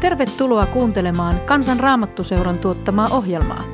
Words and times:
Tervetuloa 0.00 0.66
kuuntelemaan 0.66 1.40
Kansan 1.40 1.80
Raamattuseuran 1.80 2.58
tuottamaa 2.58 3.08
ohjelmaa. 3.12 3.64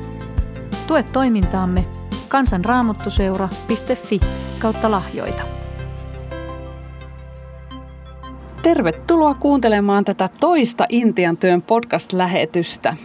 Tue 0.87 1.03
toimintaamme 1.03 1.85
kansanraamattuseura.fi 2.27 4.19
kautta 4.59 4.91
lahjoita. 4.91 5.43
Tervetuloa 8.63 9.33
kuuntelemaan 9.33 10.05
tätä 10.05 10.29
toista 10.39 10.85
Intian 10.89 11.37
työn 11.37 11.61
podcast-lähetystä. 11.61 12.95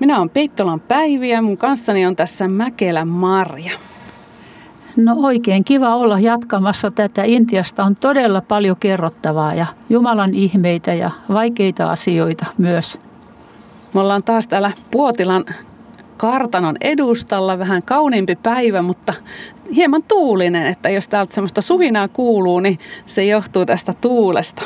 Minä 0.00 0.18
olen 0.18 0.30
Peittolan 0.30 0.80
Päivi 0.80 1.28
ja 1.28 1.42
mun 1.42 1.58
kanssani 1.58 2.06
on 2.06 2.16
tässä 2.16 2.48
Mäkelä 2.48 3.04
Marja. 3.04 3.72
No 4.96 5.16
oikein 5.18 5.64
kiva 5.64 5.96
olla 5.96 6.20
jatkamassa 6.20 6.90
tätä. 6.90 7.22
Intiasta 7.24 7.84
on 7.84 7.96
todella 7.96 8.40
paljon 8.40 8.76
kerrottavaa 8.80 9.54
ja 9.54 9.66
Jumalan 9.90 10.34
ihmeitä 10.34 10.94
ja 10.94 11.10
vaikeita 11.32 11.90
asioita 11.90 12.46
myös. 12.58 12.98
Me 13.94 14.00
ollaan 14.00 14.22
taas 14.22 14.46
täällä 14.46 14.72
Puotilan 14.90 15.44
kartanon 16.16 16.76
edustalla, 16.80 17.58
vähän 17.58 17.82
kauniimpi 17.82 18.36
päivä, 18.36 18.82
mutta 18.82 19.14
hieman 19.74 20.02
tuulinen, 20.02 20.66
että 20.66 20.90
jos 20.90 21.08
täältä 21.08 21.34
semmoista 21.34 21.62
suhinaa 21.62 22.08
kuuluu, 22.08 22.60
niin 22.60 22.78
se 23.06 23.24
johtuu 23.24 23.66
tästä 23.66 23.94
tuulesta. 24.00 24.62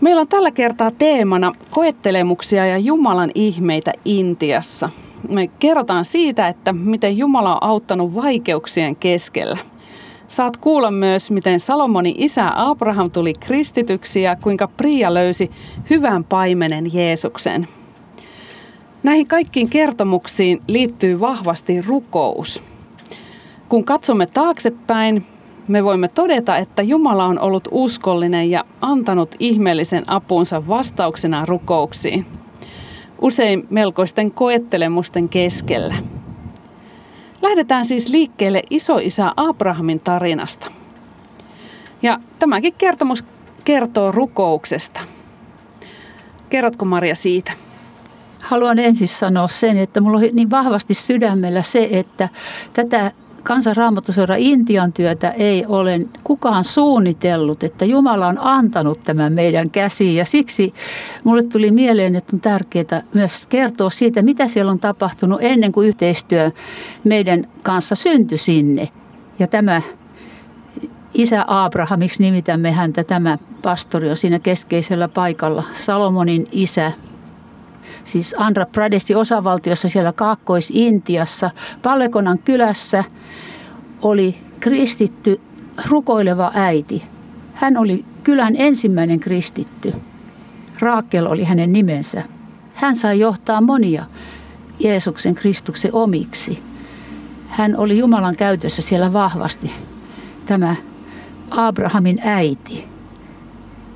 Meillä 0.00 0.20
on 0.20 0.28
tällä 0.28 0.50
kertaa 0.50 0.90
teemana 0.90 1.52
koettelemuksia 1.70 2.66
ja 2.66 2.78
Jumalan 2.78 3.30
ihmeitä 3.34 3.92
Intiassa. 4.04 4.90
Me 5.28 5.48
kerrotaan 5.48 6.04
siitä, 6.04 6.48
että 6.48 6.72
miten 6.72 7.18
Jumala 7.18 7.54
on 7.54 7.62
auttanut 7.62 8.14
vaikeuksien 8.14 8.96
keskellä. 8.96 9.58
Saat 10.28 10.56
kuulla 10.56 10.90
myös, 10.90 11.30
miten 11.30 11.60
Salomonin 11.60 12.14
isä 12.18 12.52
Abraham 12.54 13.10
tuli 13.10 13.32
kristityksi 13.40 14.22
ja 14.22 14.36
kuinka 14.36 14.68
Priia 14.68 15.14
löysi 15.14 15.50
hyvän 15.90 16.24
paimenen 16.24 16.84
Jeesuksen. 16.92 17.68
Näihin 19.02 19.28
kaikkiin 19.28 19.70
kertomuksiin 19.70 20.62
liittyy 20.68 21.20
vahvasti 21.20 21.80
rukous. 21.82 22.62
Kun 23.68 23.84
katsomme 23.84 24.26
taaksepäin, 24.26 25.26
me 25.68 25.84
voimme 25.84 26.08
todeta, 26.08 26.56
että 26.56 26.82
Jumala 26.82 27.24
on 27.24 27.38
ollut 27.40 27.68
uskollinen 27.70 28.50
ja 28.50 28.64
antanut 28.80 29.34
ihmeellisen 29.38 30.04
apunsa 30.06 30.68
vastauksena 30.68 31.46
rukouksiin. 31.46 32.26
Usein 33.22 33.66
melkoisten 33.70 34.30
koettelemusten 34.30 35.28
keskellä. 35.28 35.94
Lähdetään 37.42 37.84
siis 37.84 38.08
liikkeelle 38.08 38.62
isoisä 38.70 39.32
Abrahamin 39.36 40.00
tarinasta. 40.00 40.70
Ja 42.02 42.18
tämäkin 42.38 42.74
kertomus 42.78 43.24
kertoo 43.64 44.12
rukouksesta. 44.12 45.00
Kerrotko 46.50 46.84
Maria 46.84 47.14
siitä? 47.14 47.52
Haluan 48.40 48.78
ensin 48.78 49.08
sanoa 49.08 49.48
sen, 49.48 49.78
että 49.78 50.00
mulla 50.00 50.18
on 50.18 50.24
niin 50.32 50.50
vahvasti 50.50 50.94
sydämellä 50.94 51.62
se, 51.62 51.88
että 51.92 52.28
tätä 52.72 53.12
kansanraamattuseura 53.42 54.34
Intian 54.38 54.92
työtä 54.92 55.30
ei 55.30 55.66
ole 55.66 56.00
kukaan 56.24 56.64
suunnitellut, 56.64 57.62
että 57.62 57.84
Jumala 57.84 58.26
on 58.26 58.38
antanut 58.40 59.00
tämän 59.04 59.32
meidän 59.32 59.70
käsiin. 59.70 60.16
Ja 60.16 60.24
siksi 60.24 60.74
mulle 61.24 61.42
tuli 61.42 61.70
mieleen, 61.70 62.16
että 62.16 62.36
on 62.36 62.40
tärkeää 62.40 63.02
myös 63.14 63.46
kertoa 63.46 63.90
siitä, 63.90 64.22
mitä 64.22 64.48
siellä 64.48 64.72
on 64.72 64.80
tapahtunut 64.80 65.38
ennen 65.42 65.72
kuin 65.72 65.88
yhteistyö 65.88 66.50
meidän 67.04 67.48
kanssa 67.62 67.94
syntyi 67.94 68.38
sinne. 68.38 68.88
Ja 69.38 69.46
tämä 69.46 69.82
isä 71.14 71.44
Abrahamiksi 71.46 72.22
nimitämme 72.22 72.72
häntä, 72.72 73.04
tämä 73.04 73.38
pastori 73.62 74.10
on 74.10 74.16
siinä 74.16 74.38
keskeisellä 74.38 75.08
paikalla, 75.08 75.64
Salomonin 75.72 76.46
isä, 76.52 76.92
siis 78.04 78.34
Andhra 78.38 78.66
Pradesin 78.66 79.16
osavaltiossa 79.16 79.88
siellä 79.88 80.12
Kaakkois-Intiassa, 80.12 81.50
Pallekonan 81.82 82.38
kylässä 82.38 83.04
oli 84.02 84.36
kristitty 84.60 85.40
rukoileva 85.88 86.50
äiti. 86.54 87.02
Hän 87.54 87.76
oli 87.76 88.04
kylän 88.24 88.54
ensimmäinen 88.56 89.20
kristitty. 89.20 89.92
Raakel 90.80 91.26
oli 91.26 91.44
hänen 91.44 91.72
nimensä. 91.72 92.22
Hän 92.74 92.96
sai 92.96 93.18
johtaa 93.18 93.60
monia 93.60 94.04
Jeesuksen 94.78 95.34
Kristuksen 95.34 95.94
omiksi. 95.94 96.62
Hän 97.48 97.76
oli 97.76 97.98
Jumalan 97.98 98.36
käytössä 98.36 98.82
siellä 98.82 99.12
vahvasti, 99.12 99.72
tämä 100.46 100.76
Abrahamin 101.50 102.20
äiti. 102.22 102.89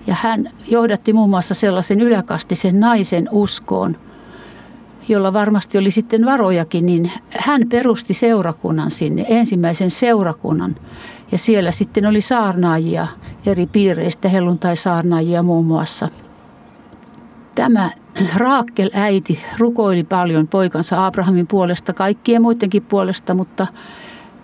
Ja 0.07 0.17
hän 0.23 0.51
johdatti 0.71 1.13
muun 1.13 1.31
muassa 1.31 1.55
sellaisen 1.55 2.01
yläkastisen 2.01 2.81
naisen 2.81 3.29
uskoon, 3.33 3.97
jolla 5.09 5.33
varmasti 5.33 5.79
oli 5.79 5.91
sitten 5.91 6.27
varojakin, 6.27 6.87
niin 6.87 7.13
hän 7.29 7.63
perusti 7.69 8.15
seurakunnan 8.15 8.91
sinne, 8.91 9.25
ensimmäisen 9.29 9.91
seurakunnan. 9.91 10.77
Ja 11.33 11.39
siellä 11.39 11.71
sitten 11.71 12.07
oli 12.07 12.21
saarnaajia 12.21 13.07
eri 13.47 13.67
piireistä, 13.67 14.29
helluntai-saarnaajia 14.29 15.43
muun 15.43 15.67
muassa. 15.67 16.09
Tämä 17.55 17.91
Raakkel 18.37 18.91
äiti 18.93 19.41
rukoili 19.59 20.05
paljon 20.05 20.49
poikansa 20.49 21.07
Abrahamin 21.07 21.47
puolesta, 21.47 21.93
kaikkien 21.93 22.43
muidenkin 22.43 22.83
puolesta, 22.83 23.35
mutta 23.35 23.67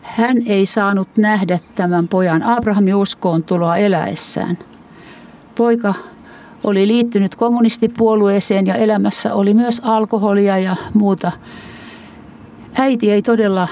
hän 0.03 0.37
ei 0.47 0.67
saanut 0.67 1.09
nähdä 1.17 1.59
tämän 1.75 2.09
pojan 2.09 2.43
Abrahamin 2.43 2.95
uskoon 2.95 3.45
tuloa 3.45 3.77
eläessään– 3.77 4.59
poika 5.61 5.95
oli 6.65 6.89
liittynyt 6.89 7.37
kommunistipuolueeseen 7.37 8.67
ja 8.67 8.75
elämässä 8.75 9.35
oli 9.35 9.55
myös 9.55 9.81
alkoholia 9.85 10.59
ja 10.59 10.77
muuta. 10.95 11.33
Äiti 12.75 13.11
ei 13.11 13.23
todella 13.23 13.69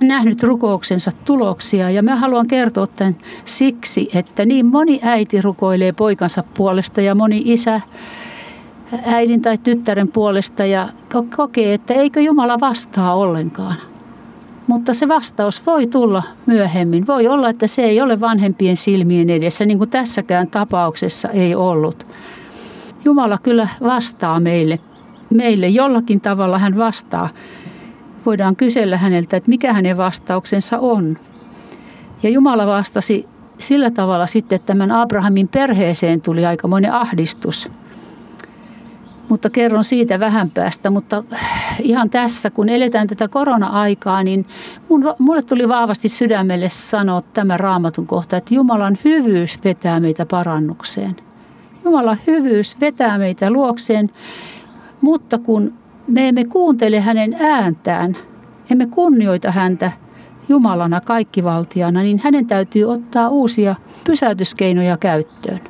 nähnyt 0.00 0.42
rukouksensa 0.42 1.10
tuloksia 1.24 1.90
ja 1.90 2.02
mä 2.02 2.16
haluan 2.16 2.46
kertoa 2.46 2.86
tämän 2.86 3.16
siksi, 3.44 4.08
että 4.14 4.46
niin 4.46 4.66
moni 4.66 5.00
äiti 5.02 5.42
rukoilee 5.42 5.92
poikansa 5.92 6.44
puolesta 6.56 7.00
ja 7.00 7.14
moni 7.14 7.42
isä 7.44 7.80
äidin 9.04 9.42
tai 9.42 9.58
tyttären 9.58 10.08
puolesta 10.08 10.64
ja 10.64 10.88
kokee, 11.36 11.74
että 11.74 11.94
eikö 11.94 12.20
Jumala 12.20 12.60
vastaa 12.60 13.14
ollenkaan. 13.14 13.89
Mutta 14.70 14.94
se 14.94 15.08
vastaus 15.08 15.66
voi 15.66 15.86
tulla 15.86 16.22
myöhemmin. 16.46 17.06
Voi 17.06 17.28
olla, 17.28 17.48
että 17.48 17.66
se 17.66 17.82
ei 17.82 18.00
ole 18.00 18.20
vanhempien 18.20 18.76
silmien 18.76 19.30
edessä, 19.30 19.66
niin 19.66 19.78
kuin 19.78 19.90
tässäkään 19.90 20.48
tapauksessa 20.48 21.28
ei 21.28 21.54
ollut. 21.54 22.06
Jumala 23.04 23.38
kyllä 23.38 23.68
vastaa 23.80 24.40
meille. 24.40 24.78
Meille 25.30 25.68
jollakin 25.68 26.20
tavalla 26.20 26.58
hän 26.58 26.78
vastaa. 26.78 27.28
Voidaan 28.26 28.56
kysellä 28.56 28.96
häneltä, 28.96 29.36
että 29.36 29.48
mikä 29.50 29.72
hänen 29.72 29.96
vastauksensa 29.96 30.78
on. 30.78 31.18
Ja 32.22 32.30
Jumala 32.30 32.66
vastasi 32.66 33.28
sillä 33.58 33.90
tavalla 33.90 34.26
sitten, 34.26 34.56
että 34.56 34.66
tämän 34.66 34.92
Abrahamin 34.92 35.48
perheeseen 35.48 36.20
tuli 36.20 36.46
aikamoinen 36.46 36.92
ahdistus 36.92 37.70
mutta 39.30 39.50
kerron 39.50 39.84
siitä 39.84 40.20
vähän 40.20 40.50
päästä. 40.50 40.90
Mutta 40.90 41.24
ihan 41.82 42.10
tässä, 42.10 42.50
kun 42.50 42.68
eletään 42.68 43.06
tätä 43.06 43.28
korona-aikaa, 43.28 44.22
niin 44.22 44.46
mun, 44.88 45.14
mulle 45.18 45.42
tuli 45.42 45.68
vahvasti 45.68 46.08
sydämelle 46.08 46.68
sanoa 46.68 47.20
tämä 47.20 47.56
raamatun 47.56 48.06
kohta, 48.06 48.36
että 48.36 48.54
Jumalan 48.54 48.98
hyvyys 49.04 49.64
vetää 49.64 50.00
meitä 50.00 50.26
parannukseen. 50.26 51.16
Jumalan 51.84 52.18
hyvyys 52.26 52.80
vetää 52.80 53.18
meitä 53.18 53.50
luokseen, 53.50 54.10
mutta 55.00 55.38
kun 55.38 55.74
me 56.06 56.28
emme 56.28 56.44
kuuntele 56.44 57.00
hänen 57.00 57.36
ääntään, 57.40 58.16
emme 58.70 58.86
kunnioita 58.86 59.50
häntä 59.50 59.92
Jumalana 60.48 61.00
kaikkivaltiana, 61.00 62.02
niin 62.02 62.20
hänen 62.24 62.46
täytyy 62.46 62.84
ottaa 62.84 63.28
uusia 63.28 63.74
pysäytyskeinoja 64.04 64.96
käyttöön 64.96 65.69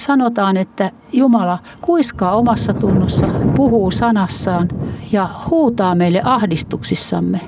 sanotaan, 0.00 0.56
että 0.56 0.90
Jumala 1.12 1.58
kuiskaa 1.80 2.36
omassa 2.36 2.74
tunnossa, 2.74 3.26
puhuu 3.56 3.90
sanassaan 3.90 4.68
ja 5.12 5.28
huutaa 5.50 5.94
meille 5.94 6.22
ahdistuksissamme. 6.24 7.40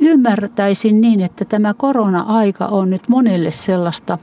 Ymmärtäisin 0.00 1.00
niin, 1.00 1.20
että 1.20 1.44
tämä 1.44 1.74
korona-aika 1.74 2.66
on 2.66 2.90
nyt 2.90 3.08
monelle 3.08 3.50
sellaista 3.50 4.18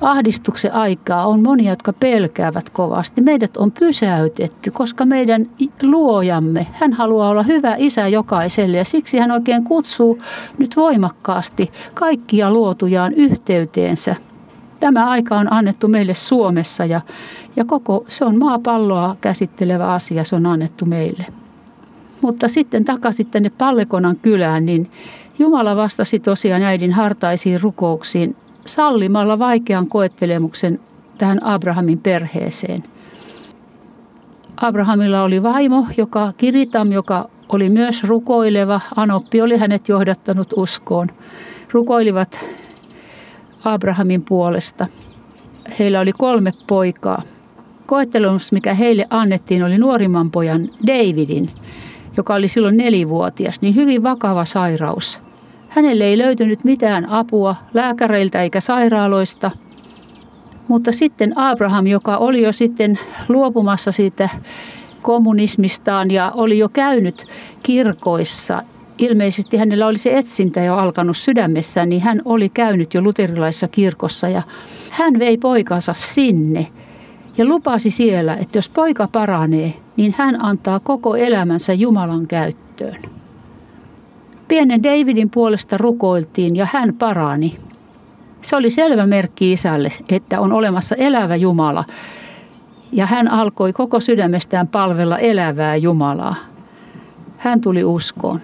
ahdistuksen 0.00 0.74
aikaa. 0.74 1.26
On 1.26 1.42
monia, 1.42 1.72
jotka 1.72 1.92
pelkäävät 1.92 2.70
kovasti. 2.70 3.20
Meidät 3.20 3.56
on 3.56 3.72
pysäytetty, 3.72 4.70
koska 4.70 5.04
meidän 5.04 5.46
luojamme, 5.82 6.66
hän 6.72 6.92
haluaa 6.92 7.30
olla 7.30 7.42
hyvä 7.42 7.74
isä 7.78 8.08
jokaiselle 8.08 8.76
ja 8.76 8.84
siksi 8.84 9.18
hän 9.18 9.30
oikein 9.30 9.64
kutsuu 9.64 10.18
nyt 10.58 10.76
voimakkaasti 10.76 11.72
kaikkia 11.94 12.52
luotujaan 12.52 13.14
yhteyteensä 13.14 14.16
Tämä 14.84 15.08
aika 15.08 15.38
on 15.38 15.52
annettu 15.52 15.88
meille 15.88 16.14
Suomessa 16.14 16.84
ja, 16.84 17.00
ja 17.56 17.64
koko, 17.64 18.04
se 18.08 18.24
on 18.24 18.38
maapalloa 18.38 19.16
käsittelevä 19.20 19.92
asia, 19.92 20.24
se 20.24 20.36
on 20.36 20.46
annettu 20.46 20.86
meille. 20.86 21.26
Mutta 22.20 22.48
sitten 22.48 22.84
takaisin 22.84 23.26
tänne 23.26 23.50
Pallekonan 23.50 24.16
kylään, 24.16 24.66
niin 24.66 24.90
Jumala 25.38 25.76
vastasi 25.76 26.18
tosiaan 26.18 26.62
äidin 26.62 26.92
hartaisiin 26.92 27.60
rukouksiin 27.60 28.36
sallimalla 28.64 29.38
vaikean 29.38 29.88
koettelemuksen 29.88 30.80
tähän 31.18 31.42
Abrahamin 31.42 31.98
perheeseen. 31.98 32.84
Abrahamilla 34.56 35.22
oli 35.22 35.42
vaimo, 35.42 35.86
joka 35.96 36.32
Kiritam, 36.36 36.92
joka 36.92 37.28
oli 37.48 37.70
myös 37.70 38.04
rukoileva. 38.04 38.80
Anoppi 38.96 39.42
oli 39.42 39.56
hänet 39.56 39.88
johdattanut 39.88 40.48
uskoon. 40.56 41.08
Rukoilivat 41.72 42.40
Abrahamin 43.64 44.22
puolesta. 44.22 44.86
Heillä 45.78 46.00
oli 46.00 46.12
kolme 46.12 46.52
poikaa. 46.66 47.22
Koettelemus, 47.86 48.52
mikä 48.52 48.74
heille 48.74 49.06
annettiin, 49.10 49.64
oli 49.64 49.78
nuorimman 49.78 50.30
pojan 50.30 50.68
Davidin, 50.86 51.50
joka 52.16 52.34
oli 52.34 52.48
silloin 52.48 52.76
nelivuotias, 52.76 53.60
niin 53.60 53.74
hyvin 53.74 54.02
vakava 54.02 54.44
sairaus. 54.44 55.20
Hänelle 55.68 56.04
ei 56.04 56.18
löytynyt 56.18 56.64
mitään 56.64 57.08
apua 57.08 57.56
lääkäreiltä 57.74 58.42
eikä 58.42 58.60
sairaaloista. 58.60 59.50
Mutta 60.68 60.92
sitten 60.92 61.38
Abraham, 61.38 61.86
joka 61.86 62.16
oli 62.16 62.42
jo 62.42 62.52
sitten 62.52 62.98
luopumassa 63.28 63.92
siitä 63.92 64.28
kommunismistaan 65.02 66.10
ja 66.10 66.32
oli 66.34 66.58
jo 66.58 66.68
käynyt 66.68 67.24
kirkoissa. 67.62 68.62
Ilmeisesti 68.98 69.56
hänellä 69.56 69.86
oli 69.86 69.98
se 69.98 70.18
etsintä 70.18 70.60
jo 70.60 70.76
alkanut 70.76 71.16
sydämessään, 71.16 71.88
niin 71.88 72.02
hän 72.02 72.22
oli 72.24 72.48
käynyt 72.48 72.94
jo 72.94 73.00
luterilaisessa 73.00 73.68
kirkossa 73.68 74.28
ja 74.28 74.42
hän 74.90 75.18
vei 75.18 75.38
poikansa 75.38 75.92
sinne 75.92 76.66
ja 77.38 77.44
lupasi 77.44 77.90
siellä, 77.90 78.34
että 78.34 78.58
jos 78.58 78.68
poika 78.68 79.08
paranee, 79.12 79.74
niin 79.96 80.14
hän 80.18 80.44
antaa 80.44 80.80
koko 80.80 81.16
elämänsä 81.16 81.72
Jumalan 81.72 82.26
käyttöön. 82.26 83.02
Pienen 84.48 84.82
Davidin 84.82 85.30
puolesta 85.30 85.76
rukoiltiin 85.78 86.56
ja 86.56 86.66
hän 86.72 86.94
parani. 86.94 87.54
Se 88.42 88.56
oli 88.56 88.70
selvä 88.70 89.06
merkki 89.06 89.52
isälle, 89.52 89.88
että 90.08 90.40
on 90.40 90.52
olemassa 90.52 90.94
elävä 90.94 91.36
Jumala. 91.36 91.84
Ja 92.92 93.06
hän 93.06 93.28
alkoi 93.28 93.72
koko 93.72 94.00
sydämestään 94.00 94.68
palvella 94.68 95.18
elävää 95.18 95.76
Jumalaa. 95.76 96.36
Hän 97.38 97.60
tuli 97.60 97.84
uskoon. 97.84 98.40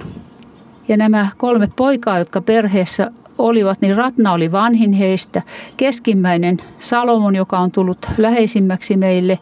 Ja 0.88 0.96
nämä 0.96 1.28
kolme 1.36 1.68
poikaa, 1.76 2.18
jotka 2.18 2.40
perheessä 2.40 3.10
olivat, 3.38 3.80
niin 3.80 3.96
Ratna 3.96 4.32
oli 4.32 4.52
vanhin 4.52 4.92
heistä. 4.92 5.42
Keskimmäinen 5.76 6.58
Salomon, 6.78 7.36
joka 7.36 7.58
on 7.58 7.70
tullut 7.70 8.06
läheisimmäksi 8.18 8.96
meille. 8.96 9.38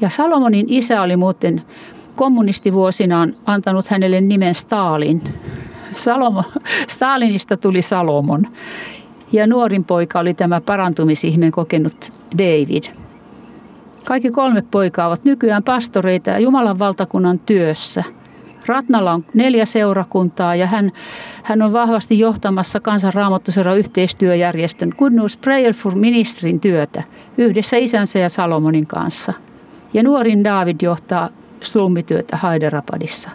Ja 0.00 0.10
Salomonin 0.10 0.66
isä 0.68 1.02
oli 1.02 1.16
muuten 1.16 1.62
kommunistivuosinaan 2.16 3.36
antanut 3.46 3.88
hänelle 3.88 4.20
nimen 4.20 4.54
Stalin. 4.54 5.22
Salomo, 5.94 6.44
Stalinista 6.94 7.56
tuli 7.56 7.82
Salomon. 7.82 8.46
Ja 9.32 9.46
nuorin 9.46 9.84
poika 9.84 10.18
oli 10.20 10.34
tämä 10.34 10.60
parantumisihmeen 10.60 11.52
kokenut 11.52 12.12
David. 12.38 12.82
Kaikki 14.06 14.30
kolme 14.30 14.62
poikaa 14.70 15.06
ovat 15.06 15.24
nykyään 15.24 15.62
pastoreita 15.62 16.30
ja 16.30 16.38
Jumalan 16.38 16.78
valtakunnan 16.78 17.38
työssä. 17.38 18.04
Ratnalla 18.70 19.12
on 19.12 19.24
neljä 19.34 19.64
seurakuntaa 19.64 20.54
ja 20.54 20.66
hän, 20.66 20.92
hän 21.42 21.62
on 21.62 21.72
vahvasti 21.72 22.18
johtamassa 22.18 22.80
kansanraamattuseuran 22.80 23.78
yhteistyöjärjestön 23.78 24.92
Good 24.98 25.12
News 25.12 25.36
Prayer 25.36 25.74
for 25.74 25.94
Ministerin 25.94 26.60
työtä 26.60 27.02
yhdessä 27.38 27.76
isänsä 27.76 28.18
ja 28.18 28.28
Salomonin 28.28 28.86
kanssa. 28.86 29.32
Ja 29.94 30.02
nuorin 30.02 30.44
David 30.44 30.76
johtaa 30.82 31.28
slummityötä 31.60 32.38
Hyderabadissa. 32.42 33.30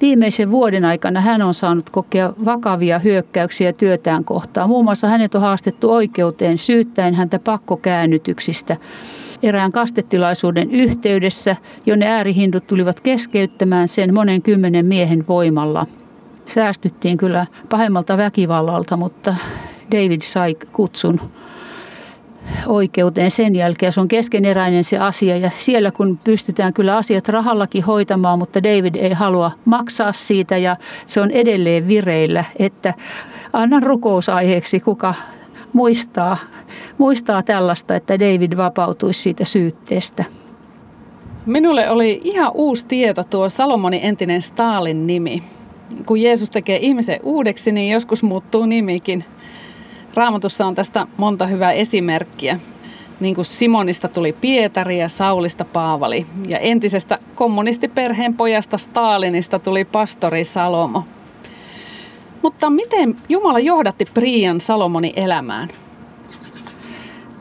Viimeisen 0.00 0.50
vuoden 0.50 0.84
aikana 0.84 1.20
hän 1.20 1.42
on 1.42 1.54
saanut 1.54 1.90
kokea 1.90 2.32
vakavia 2.44 2.98
hyökkäyksiä 2.98 3.72
työtään 3.72 4.24
kohtaan. 4.24 4.68
Muun 4.68 4.84
muassa 4.84 5.08
hänet 5.08 5.34
on 5.34 5.40
haastettu 5.40 5.92
oikeuteen 5.92 6.58
syyttäen 6.58 7.14
häntä 7.14 7.38
pakkokäännytyksistä 7.38 8.76
erään 9.42 9.72
kastetilaisuuden 9.72 10.70
yhteydessä, 10.70 11.56
jonne 11.86 12.06
äärihindut 12.06 12.66
tulivat 12.66 13.00
keskeyttämään 13.00 13.88
sen 13.88 14.14
monen 14.14 14.42
kymmenen 14.42 14.86
miehen 14.86 15.24
voimalla. 15.28 15.86
Säästyttiin 16.46 17.16
kyllä 17.16 17.46
pahemmalta 17.70 18.16
väkivallalta, 18.16 18.96
mutta 18.96 19.34
David 19.90 20.22
sai 20.22 20.54
kutsun 20.72 21.20
oikeuteen 22.66 23.30
sen 23.30 23.56
jälkeen. 23.56 23.92
Se 23.92 24.00
on 24.00 24.08
keskeneräinen 24.08 24.84
se 24.84 24.98
asia 24.98 25.36
ja 25.36 25.50
siellä 25.50 25.90
kun 25.90 26.18
pystytään 26.24 26.72
kyllä 26.72 26.96
asiat 26.96 27.28
rahallakin 27.28 27.84
hoitamaan, 27.84 28.38
mutta 28.38 28.62
David 28.62 28.94
ei 28.94 29.12
halua 29.12 29.50
maksaa 29.64 30.12
siitä 30.12 30.56
ja 30.56 30.76
se 31.06 31.20
on 31.20 31.30
edelleen 31.30 31.88
vireillä, 31.88 32.44
että 32.58 32.94
annan 33.52 33.82
rukousaiheeksi, 33.82 34.80
kuka 34.80 35.14
muistaa, 35.72 36.36
muistaa 36.98 37.42
tällaista, 37.42 37.96
että 37.96 38.18
David 38.18 38.56
vapautuisi 38.56 39.22
siitä 39.22 39.44
syytteestä. 39.44 40.24
Minulle 41.46 41.90
oli 41.90 42.20
ihan 42.24 42.50
uusi 42.54 42.86
tieto 42.86 43.24
tuo 43.24 43.48
Salomonin 43.48 44.00
entinen 44.02 44.42
Stalin 44.42 45.06
nimi. 45.06 45.42
Kun 46.06 46.20
Jeesus 46.20 46.50
tekee 46.50 46.78
ihmisen 46.82 47.20
uudeksi, 47.22 47.72
niin 47.72 47.92
joskus 47.92 48.22
muuttuu 48.22 48.66
nimikin. 48.66 49.24
Raamatussa 50.14 50.66
on 50.66 50.74
tästä 50.74 51.06
monta 51.16 51.46
hyvää 51.46 51.72
esimerkkiä. 51.72 52.60
Niin 53.20 53.34
kuin 53.34 53.44
Simonista 53.44 54.08
tuli 54.08 54.32
Pietari 54.32 54.98
ja 54.98 55.08
Saulista 55.08 55.64
Paavali. 55.64 56.26
Ja 56.48 56.58
entisestä 56.58 57.18
kommunistiperheen 57.34 58.34
pojasta 58.34 58.78
Stalinista 58.78 59.58
tuli 59.58 59.84
pastori 59.84 60.44
Salomo. 60.44 61.04
Mutta 62.42 62.70
miten 62.70 63.16
Jumala 63.28 63.58
johdatti 63.58 64.04
Prian 64.14 64.60
Salomonin 64.60 65.12
elämään? 65.16 65.68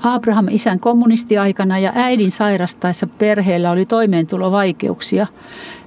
Abraham 0.03 0.47
isän 0.49 0.79
kommunistiaikana 0.79 1.79
ja 1.79 1.91
äidin 1.95 2.31
sairastaessa 2.31 3.07
perheellä 3.07 3.71
oli 3.71 3.85
toimeentulovaikeuksia. 3.85 5.27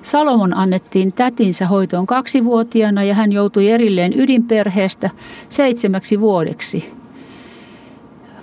Salomon 0.03 0.57
annettiin 0.57 1.13
tätinsä 1.13 1.67
hoitoon 1.67 2.07
kaksivuotiaana 2.07 3.05
ja 3.05 3.15
hän 3.15 3.33
joutui 3.33 3.69
erilleen 3.69 4.21
ydinperheestä 4.21 5.11
seitsemäksi 5.49 6.21
vuodeksi. 6.21 6.93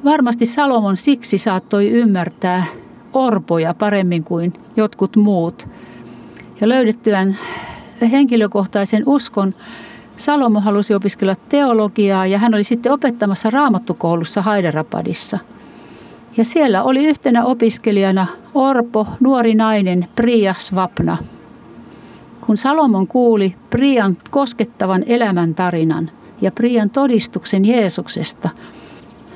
Varmasti 0.04 0.46
Salomon 0.46 0.98
siksi 0.98 1.38
saattoi 1.38 1.90
ymmärtää 1.90 2.66
orpoja 3.14 3.74
paremmin 3.74 4.24
kuin 4.24 4.54
jotkut 4.76 5.16
muut. 5.16 5.68
Ja 6.62 6.70
löydettyään 6.70 7.38
henkilökohtaisen 8.12 9.04
uskon, 9.06 9.56
Salomo 10.16 10.60
halusi 10.60 10.94
opiskella 10.94 11.36
teologiaa 11.50 12.28
ja 12.28 12.40
hän 12.40 12.54
oli 12.54 12.64
sitten 12.64 12.92
opettamassa 12.92 13.50
raamattukoulussa 13.50 14.42
Hyderabadissa– 14.42 15.40
ja 16.38 16.46
siellä 16.46 16.84
oli 16.84 17.06
yhtenä 17.06 17.46
opiskelijana 17.46 18.28
Orpo, 18.54 19.08
nuori 19.20 19.56
nainen 19.56 20.08
Priya 20.16 20.54
Svapna. 20.58 21.18
Kun 22.42 22.58
Salomon 22.58 23.08
kuuli 23.08 23.56
Prian 23.70 24.18
koskettavan 24.32 25.04
elämän 25.08 25.56
tarinan 25.56 26.12
ja 26.42 26.52
Prian 26.52 26.90
todistuksen 26.90 27.66
Jeesuksesta, 27.66 28.50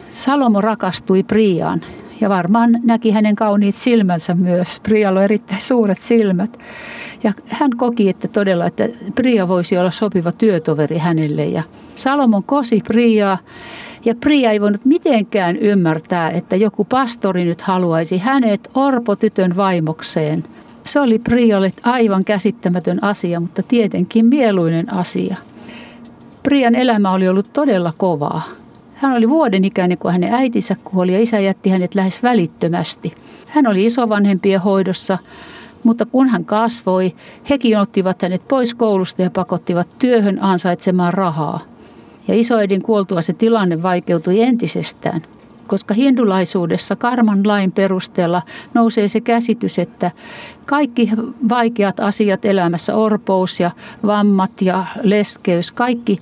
Salomo 0.09 0.61
rakastui 0.61 1.23
Priaan 1.23 1.81
ja 2.21 2.29
varmaan 2.29 2.79
näki 2.83 3.11
hänen 3.11 3.35
kauniit 3.35 3.75
silmänsä 3.75 4.35
myös. 4.35 4.79
Prialla 4.79 5.19
on 5.19 5.23
erittäin 5.23 5.61
suuret 5.61 6.01
silmät. 6.01 6.59
Ja 7.23 7.33
hän 7.45 7.71
koki, 7.77 8.09
että 8.09 8.27
todella, 8.27 8.65
että 8.65 8.89
Priya 9.15 9.47
voisi 9.47 9.77
olla 9.77 9.91
sopiva 9.91 10.31
työtoveri 10.31 10.97
hänelle. 10.97 11.45
Ja 11.45 11.63
Salomon 11.95 12.43
kosi 12.43 12.81
Priaa 12.87 13.37
ja 14.05 14.15
Priya 14.15 14.51
ei 14.51 14.61
voinut 14.61 14.85
mitenkään 14.85 15.57
ymmärtää, 15.57 16.29
että 16.29 16.55
joku 16.55 16.85
pastori 16.85 17.45
nyt 17.45 17.61
haluaisi 17.61 18.17
hänet 18.17 18.69
orpotytön 18.75 19.55
vaimokseen. 19.55 20.43
Se 20.83 20.99
oli 20.99 21.19
Prialle 21.19 21.71
aivan 21.83 22.25
käsittämätön 22.25 23.03
asia, 23.03 23.39
mutta 23.39 23.63
tietenkin 23.63 24.25
mieluinen 24.25 24.93
asia. 24.93 25.35
Prian 26.43 26.75
elämä 26.75 27.11
oli 27.11 27.27
ollut 27.27 27.53
todella 27.53 27.93
kovaa. 27.97 28.41
Hän 28.95 29.13
oli 29.13 29.29
vuoden 29.29 29.65
ikäinen, 29.65 29.97
kun 29.97 30.11
hänen 30.11 30.33
äitinsä 30.33 30.75
kuoli 30.83 31.13
ja 31.13 31.21
isä 31.21 31.39
jätti 31.39 31.69
hänet 31.69 31.95
lähes 31.95 32.23
välittömästi. 32.23 33.13
Hän 33.47 33.67
oli 33.67 33.85
isovanhempien 33.85 34.61
hoidossa, 34.61 35.17
mutta 35.83 36.05
kun 36.05 36.29
hän 36.29 36.45
kasvoi, 36.45 37.15
hekin 37.49 37.79
ottivat 37.79 38.21
hänet 38.21 38.47
pois 38.47 38.73
koulusta 38.73 39.21
ja 39.21 39.31
pakottivat 39.31 39.95
työhön 39.99 40.43
ansaitsemaan 40.43 41.13
rahaa. 41.13 41.59
Ja 42.27 42.35
isoäidin 42.35 42.81
kuoltua 42.81 43.21
se 43.21 43.33
tilanne 43.33 43.83
vaikeutui 43.83 44.41
entisestään, 44.41 45.21
koska 45.67 45.93
hindulaisuudessa 45.93 46.95
karman 46.95 47.47
lain 47.47 47.71
perusteella 47.71 48.41
nousee 48.73 49.07
se 49.07 49.21
käsitys, 49.21 49.79
että 49.79 50.11
kaikki 50.65 51.09
vaikeat 51.49 51.99
asiat 51.99 52.45
elämässä, 52.45 52.95
orpous 52.95 53.59
ja 53.59 53.71
vammat 54.05 54.61
ja 54.61 54.85
leskeys, 55.03 55.71
kaikki, 55.71 56.17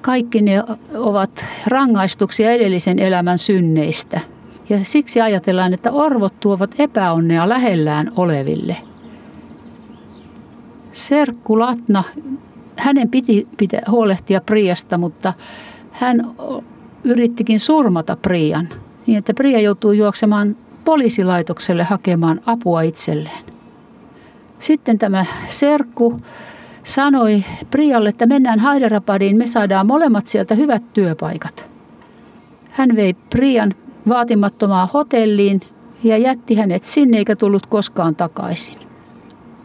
kaikki 0.00 0.42
ne 0.42 0.62
ovat 0.94 1.44
rangaistuksia 1.66 2.50
edellisen 2.50 2.98
elämän 2.98 3.38
synneistä. 3.38 4.20
Ja 4.68 4.84
siksi 4.84 5.20
ajatellaan, 5.20 5.74
että 5.74 5.92
orvot 5.92 6.40
tuovat 6.40 6.74
epäonnea 6.78 7.48
lähellään 7.48 8.12
oleville. 8.16 8.76
Serkku 10.92 11.58
Latna 11.58 12.04
hänen 12.76 13.10
piti 13.10 13.48
pitä, 13.56 13.78
huolehtia 13.90 14.40
Priasta, 14.40 14.98
mutta 14.98 15.32
hän 15.92 16.34
yrittikin 17.04 17.58
surmata 17.58 18.16
Prian. 18.16 18.68
niin 19.06 19.18
että 19.18 19.34
Priya 19.34 19.60
joutuu 19.60 19.92
juoksemaan 19.92 20.56
poliisilaitokselle 20.84 21.84
hakemaan 21.84 22.40
apua 22.46 22.82
itselleen. 22.82 23.44
Sitten 24.58 24.98
tämä 24.98 25.24
serkku 25.48 26.16
sanoi 26.82 27.44
Prialle, 27.70 28.08
että 28.08 28.26
mennään 28.26 28.62
Hyderabadiin, 28.62 29.36
me 29.36 29.46
saadaan 29.46 29.86
molemmat 29.86 30.26
sieltä 30.26 30.54
hyvät 30.54 30.92
työpaikat. 30.92 31.70
Hän 32.70 32.96
vei 32.96 33.14
Prian 33.14 33.74
vaatimattomaan 34.08 34.88
hotelliin 34.94 35.60
ja 36.04 36.16
jätti 36.18 36.54
hänet 36.54 36.84
sinne 36.84 37.18
eikä 37.18 37.36
tullut 37.36 37.66
koskaan 37.66 38.16
takaisin. 38.16 38.78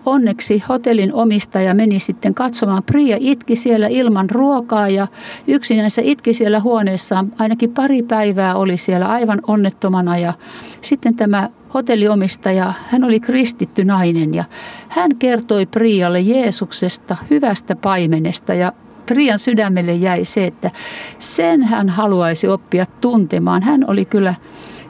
Onneksi 0.06 0.64
hotellin 0.70 1.14
omistaja 1.14 1.74
meni 1.74 2.00
sitten 2.00 2.34
katsomaan. 2.34 2.84
Priya 2.84 3.18
itki 3.20 3.56
siellä 3.56 3.88
ilman 3.88 4.30
ruokaa 4.30 4.90
ja 4.90 5.08
yksinänsä 5.48 6.02
itki 6.06 6.34
siellä 6.34 6.60
huoneessaan. 6.60 7.34
Ainakin 7.40 7.74
pari 7.74 8.04
päivää 8.04 8.56
oli 8.56 8.78
siellä 8.78 9.08
aivan 9.08 9.42
onnettomana 9.48 10.18
ja 10.18 10.34
sitten 10.82 11.16
tämä 11.16 11.50
hotelliomistaja, 11.74 12.74
hän 12.90 13.04
oli 13.04 13.20
kristitty 13.20 13.86
nainen 13.86 14.34
ja 14.34 14.44
hän 14.90 15.16
kertoi 15.16 15.66
Prialle 15.66 16.20
Jeesuksesta, 16.20 17.18
hyvästä 17.30 17.76
paimenesta 17.76 18.54
ja 18.54 18.74
Prian 19.06 19.40
sydämelle 19.40 19.94
jäi 19.94 20.26
se, 20.26 20.46
että 20.46 20.72
sen 21.20 21.64
hän 21.64 21.90
haluaisi 21.90 22.48
oppia 22.48 22.86
tuntemaan. 22.86 23.64
Hän 23.64 23.86
oli 23.88 24.06
kyllä, 24.06 24.36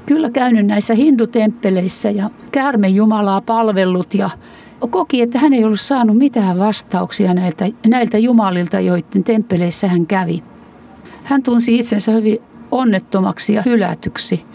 kyllä 0.06 0.30
käynyt 0.30 0.66
näissä 0.66 0.94
hindutemppeleissä 0.94 2.10
ja 2.10 2.30
käärme 2.52 2.88
Jumalaa 2.88 3.42
palvellut 3.42 4.14
ja 4.14 4.30
koki, 4.90 5.22
että 5.22 5.40
hän 5.40 5.54
ei 5.54 5.64
ollut 5.64 5.80
saanut 5.80 6.18
mitään 6.18 6.60
vastauksia 6.60 7.34
näiltä, 7.34 7.66
näiltä 7.88 8.18
jumalilta, 8.18 8.80
joiden 8.80 9.24
temppeleissä 9.24 9.88
hän 9.88 10.08
kävi. 10.08 10.44
Hän 11.24 11.44
tunsi 11.44 11.80
itsensä 11.80 12.12
hyvin 12.12 12.40
onnettomaksi 12.72 13.54
ja 13.54 13.64
hylätyksi. 13.66 14.46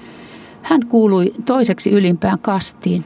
Hän 0.63 0.87
kuului 0.87 1.33
toiseksi 1.45 1.91
ylimpään 1.91 2.39
kastiin, 2.39 3.05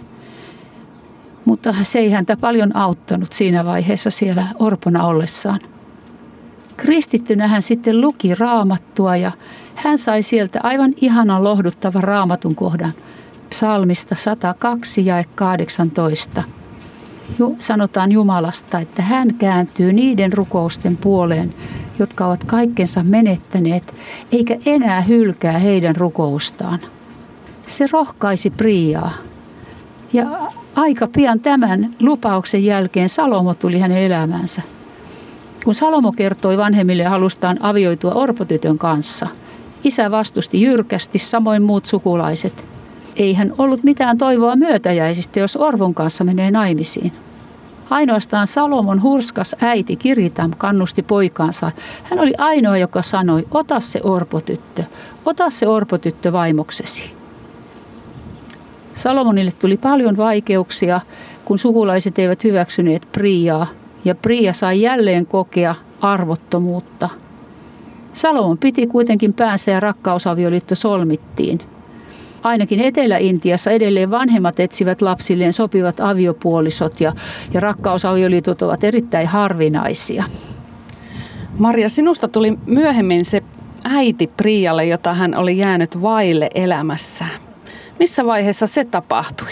mutta 1.44 1.74
se 1.82 1.98
ei 1.98 2.10
häntä 2.10 2.36
paljon 2.36 2.76
auttanut 2.76 3.32
siinä 3.32 3.64
vaiheessa 3.64 4.10
siellä 4.10 4.46
orpona 4.58 5.06
ollessaan. 5.06 5.60
Kristittynä 6.80 7.48
hän 7.48 7.62
sitten 7.62 8.00
luki 8.00 8.34
raamattua 8.34 9.16
ja 9.16 9.32
hän 9.74 9.98
sai 9.98 10.22
sieltä 10.22 10.60
aivan 10.62 10.94
ihanan 10.96 11.44
lohduttavan 11.44 12.04
raamatun 12.04 12.54
kohdan 12.54 12.92
psalmista 13.50 14.14
102 14.14 15.06
ja 15.06 15.24
18 15.34 16.42
sanotaan 17.58 18.12
Jumalasta, 18.12 18.80
että 18.80 19.02
hän 19.02 19.34
kääntyy 19.34 19.92
niiden 19.92 20.32
rukousten 20.32 20.96
puoleen, 20.96 21.54
jotka 21.98 22.26
ovat 22.26 22.44
kaikkensa 22.44 23.02
menettäneet, 23.02 23.94
eikä 24.32 24.56
enää 24.66 25.00
hylkää 25.00 25.58
heidän 25.58 25.96
rukoustaan. 25.96 26.78
Se 27.66 27.86
rohkaisi 27.92 28.50
Priaa. 28.50 29.12
Ja 30.12 30.26
aika 30.74 31.06
pian 31.06 31.40
tämän 31.40 31.94
lupauksen 32.00 32.64
jälkeen 32.64 33.08
Salomo 33.08 33.54
tuli 33.54 33.78
hänen 33.78 33.98
elämäänsä. 33.98 34.62
Kun 35.64 35.74
Salomo 35.74 36.12
kertoi 36.12 36.56
vanhemmille 36.56 37.04
halustaan 37.04 37.64
avioitua 37.64 38.12
orpotytön 38.12 38.78
kanssa, 38.78 39.28
isä 39.84 40.10
vastusti 40.10 40.62
jyrkästi, 40.62 41.18
samoin 41.18 41.62
muut 41.62 41.86
sukulaiset– 41.86 42.66
ei 43.16 43.34
hän 43.34 43.52
ollut 43.58 43.82
mitään 43.82 44.18
toivoa 44.18 44.56
myötäjäisistä, 44.56 45.40
jos 45.40 45.56
Orvon 45.56 45.94
kanssa 45.94 46.24
menee 46.24 46.50
naimisiin. 46.50 47.12
Ainoastaan 47.90 48.46
Salomon 48.46 49.02
hurskas 49.02 49.56
äiti 49.62 49.96
Kiritam 49.96 50.50
kannusti 50.58 51.02
poikaansa. 51.02 51.72
Hän 52.04 52.18
oli 52.18 52.32
ainoa, 52.38 52.78
joka 52.78 53.02
sanoi, 53.02 53.46
ota 53.50 53.80
se 53.80 54.00
orpotyttö, 54.04 54.84
ota 55.24 55.50
se 55.50 55.68
orpotyttö 55.68 56.32
vaimoksesi. 56.32 57.14
Salomonille 58.94 59.52
tuli 59.52 59.76
paljon 59.76 60.16
vaikeuksia, 60.16 61.00
kun 61.44 61.58
sukulaiset 61.58 62.18
eivät 62.18 62.44
hyväksyneet 62.44 63.08
Priaa, 63.12 63.66
ja 64.04 64.14
Pria 64.14 64.52
sai 64.52 64.80
jälleen 64.80 65.26
kokea 65.26 65.74
arvottomuutta. 66.00 67.08
Salomon 68.12 68.58
piti 68.58 68.86
kuitenkin 68.86 69.32
päänsä 69.32 69.70
ja 69.70 69.80
rakkausavioliitto 69.80 70.74
solmittiin– 70.74 71.60
ainakin 72.42 72.80
Etelä-Intiassa 72.80 73.70
edelleen 73.70 74.10
vanhemmat 74.10 74.60
etsivät 74.60 75.02
lapsilleen 75.02 75.52
sopivat 75.52 76.00
aviopuolisot 76.00 77.00
ja, 77.00 77.12
ja 77.54 77.60
rakkausavioliitot 77.60 78.62
ovat 78.62 78.84
erittäin 78.84 79.26
harvinaisia. 79.26 80.24
Maria, 81.58 81.88
sinusta 81.88 82.28
tuli 82.28 82.58
myöhemmin 82.66 83.24
se 83.24 83.42
äiti 83.84 84.26
Prialle, 84.26 84.86
jota 84.86 85.12
hän 85.12 85.34
oli 85.34 85.58
jäänyt 85.58 86.02
vaille 86.02 86.50
elämässään. 86.54 87.40
Missä 87.98 88.24
vaiheessa 88.24 88.66
se 88.66 88.84
tapahtui? 88.84 89.48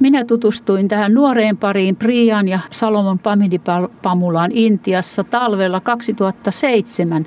Minä 0.00 0.24
tutustuin 0.24 0.88
tähän 0.88 1.14
nuoreen 1.14 1.56
pariin 1.56 1.96
Prian 1.96 2.48
ja 2.48 2.60
Salomon 2.70 3.18
Pamidipamulaan 3.18 4.52
Intiassa 4.52 5.24
talvella 5.24 5.80
2007 5.80 7.26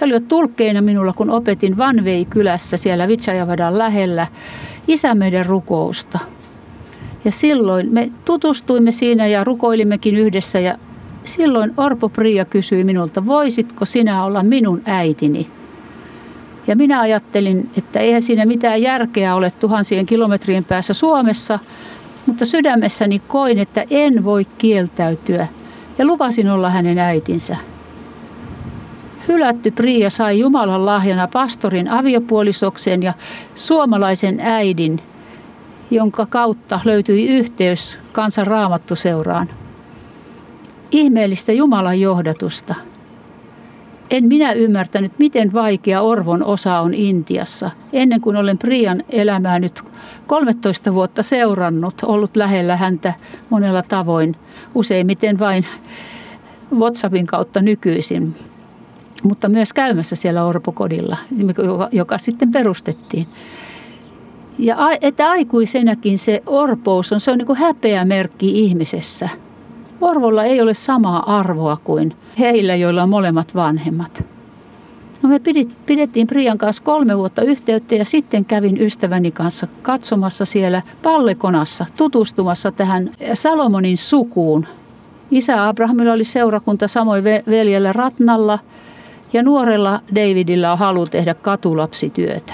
he 0.00 0.04
olivat 0.04 0.28
tulkkeina 0.28 0.82
minulla, 0.82 1.12
kun 1.12 1.30
opetin 1.30 1.76
Vanvei-kylässä 1.76 2.76
siellä 2.76 3.08
Vitsajavadan 3.08 3.78
lähellä 3.78 4.26
isämeiden 4.88 5.46
rukousta. 5.46 6.18
Ja 7.24 7.32
silloin 7.32 7.92
me 7.92 8.10
tutustuimme 8.24 8.92
siinä 8.92 9.26
ja 9.26 9.44
rukoilimmekin 9.44 10.16
yhdessä 10.16 10.60
ja 10.60 10.78
silloin 11.24 11.74
Orpo 11.76 12.08
Priia 12.08 12.44
kysyi 12.44 12.84
minulta, 12.84 13.26
voisitko 13.26 13.84
sinä 13.84 14.24
olla 14.24 14.42
minun 14.42 14.82
äitini? 14.84 15.50
Ja 16.66 16.76
minä 16.76 17.00
ajattelin, 17.00 17.70
että 17.78 18.00
eihän 18.00 18.22
siinä 18.22 18.46
mitään 18.46 18.82
järkeä 18.82 19.34
ole 19.34 19.50
tuhansien 19.50 20.06
kilometrien 20.06 20.64
päässä 20.64 20.94
Suomessa, 20.94 21.58
mutta 22.26 22.44
sydämessäni 22.44 23.18
koin, 23.18 23.58
että 23.58 23.84
en 23.90 24.24
voi 24.24 24.44
kieltäytyä 24.58 25.46
ja 25.98 26.04
lupasin 26.04 26.50
olla 26.50 26.70
hänen 26.70 26.98
äitinsä. 26.98 27.56
Hylätty 29.28 29.70
Priia 29.70 30.10
sai 30.10 30.38
Jumalan 30.38 30.86
lahjana 30.86 31.28
pastorin 31.28 31.88
aviopuolisoksen 31.88 33.02
ja 33.02 33.14
suomalaisen 33.54 34.40
äidin, 34.40 35.00
jonka 35.90 36.26
kautta 36.26 36.80
löytyi 36.84 37.26
yhteys 37.26 37.98
kansan 38.12 38.46
raamattuseuraan. 38.46 39.48
Ihmeellistä 40.90 41.52
Jumalan 41.52 42.00
johdatusta. 42.00 42.74
En 44.14 44.24
minä 44.24 44.52
ymmärtänyt, 44.52 45.18
miten 45.18 45.52
vaikea 45.52 46.02
Orvon 46.02 46.44
osa 46.44 46.80
on 46.80 46.94
Intiassa, 46.94 47.70
ennen 47.92 48.20
kuin 48.20 48.36
olen 48.36 48.58
Prian 48.58 49.02
elämää 49.08 49.58
nyt 49.58 49.82
13 50.26 50.94
vuotta 50.94 51.22
seurannut, 51.22 51.94
ollut 52.02 52.36
lähellä 52.36 52.76
häntä 52.76 53.14
monella 53.50 53.82
tavoin, 53.82 54.36
useimmiten 54.74 55.38
vain 55.38 55.66
WhatsAppin 56.78 57.26
kautta 57.26 57.62
nykyisin 57.62 58.34
mutta 59.22 59.48
myös 59.48 59.72
käymässä 59.72 60.16
siellä 60.16 60.44
orpokodilla, 60.44 61.16
joka, 61.36 61.88
joka 61.92 62.18
sitten 62.18 62.52
perustettiin. 62.52 63.26
Ja 64.58 64.76
että 65.00 65.30
aikuisenakin 65.30 66.18
se 66.18 66.42
orpous 66.46 67.12
on, 67.12 67.20
se 67.20 67.30
on 67.30 67.38
niin 67.38 67.46
kuin 67.46 67.58
häpeä 67.58 68.04
merkki 68.04 68.60
ihmisessä. 68.64 69.28
Orvolla 70.00 70.44
ei 70.44 70.60
ole 70.60 70.74
samaa 70.74 71.36
arvoa 71.36 71.76
kuin 71.84 72.16
heillä, 72.38 72.74
joilla 72.74 73.02
on 73.02 73.08
molemmat 73.08 73.54
vanhemmat. 73.54 74.24
No 75.22 75.28
me 75.28 75.40
pidettiin 75.86 76.26
Prian 76.26 76.58
kanssa 76.58 76.82
kolme 76.82 77.18
vuotta 77.18 77.42
yhteyttä 77.42 77.94
ja 77.94 78.04
sitten 78.04 78.44
kävin 78.44 78.80
ystäväni 78.80 79.30
kanssa 79.30 79.66
katsomassa 79.82 80.44
siellä 80.44 80.82
Pallekonassa, 81.02 81.86
tutustumassa 81.96 82.72
tähän 82.72 83.10
Salomonin 83.34 83.96
sukuun. 83.96 84.66
Isä 85.30 85.68
Abrahamilla 85.68 86.12
oli 86.12 86.24
seurakunta 86.24 86.88
samoin 86.88 87.24
veljellä 87.24 87.92
Ratnalla– 87.92 88.58
ja 89.34 89.42
nuorella 89.42 90.00
Davidilla 90.14 90.72
on 90.72 90.78
halu 90.78 91.06
tehdä 91.06 91.34
katulapsityötä. 91.34 92.52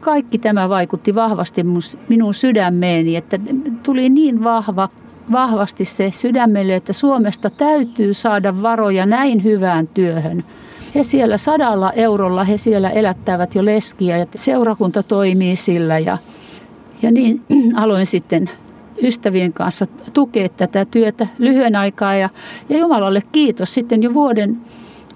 Kaikki 0.00 0.38
tämä 0.38 0.68
vaikutti 0.68 1.14
vahvasti 1.14 1.64
minun 2.08 2.34
sydämeeni, 2.34 3.16
että 3.16 3.38
tuli 3.82 4.08
niin 4.08 4.44
vahva, 4.44 4.88
vahvasti 5.32 5.84
se 5.84 6.10
sydämelle, 6.10 6.74
että 6.74 6.92
Suomesta 6.92 7.50
täytyy 7.50 8.14
saada 8.14 8.62
varoja 8.62 9.06
näin 9.06 9.44
hyvään 9.44 9.88
työhön. 9.88 10.44
He 10.94 11.02
siellä 11.02 11.36
sadalla 11.36 11.92
eurolla, 11.92 12.44
he 12.44 12.56
siellä 12.56 12.90
elättävät 12.90 13.54
jo 13.54 13.64
leskiä 13.64 14.18
ja 14.18 14.26
seurakunta 14.34 15.02
toimii 15.02 15.56
sillä 15.56 15.98
ja, 15.98 16.18
ja 17.02 17.12
niin 17.12 17.42
aloin 17.82 18.06
sitten 18.06 18.50
ystävien 19.02 19.52
kanssa 19.52 19.86
tukea 20.12 20.48
tätä 20.48 20.84
työtä 20.84 21.26
lyhyen 21.38 21.76
aikaa 21.76 22.14
ja, 22.14 22.28
ja 22.68 22.78
Jumalalle 22.78 23.20
kiitos 23.32 23.74
sitten 23.74 24.02
jo 24.02 24.14
vuoden 24.14 24.60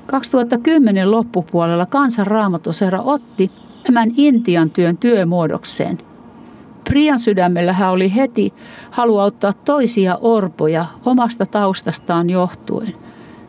2010 0.07 1.11
loppupuolella 1.11 1.87
kansanraamatusera 1.87 3.01
otti 3.01 3.51
tämän 3.87 4.11
Intian 4.17 4.71
työn 4.71 4.97
työmuodokseen. 4.97 5.99
Prian 6.89 7.19
sydämellä 7.19 7.73
hän 7.73 7.91
oli 7.91 8.15
heti 8.15 8.55
halu 8.91 9.19
auttaa 9.19 9.53
toisia 9.53 10.19
orpoja 10.21 10.87
omasta 11.05 11.47
taustastaan 11.47 12.31
johtuen. 12.31 12.95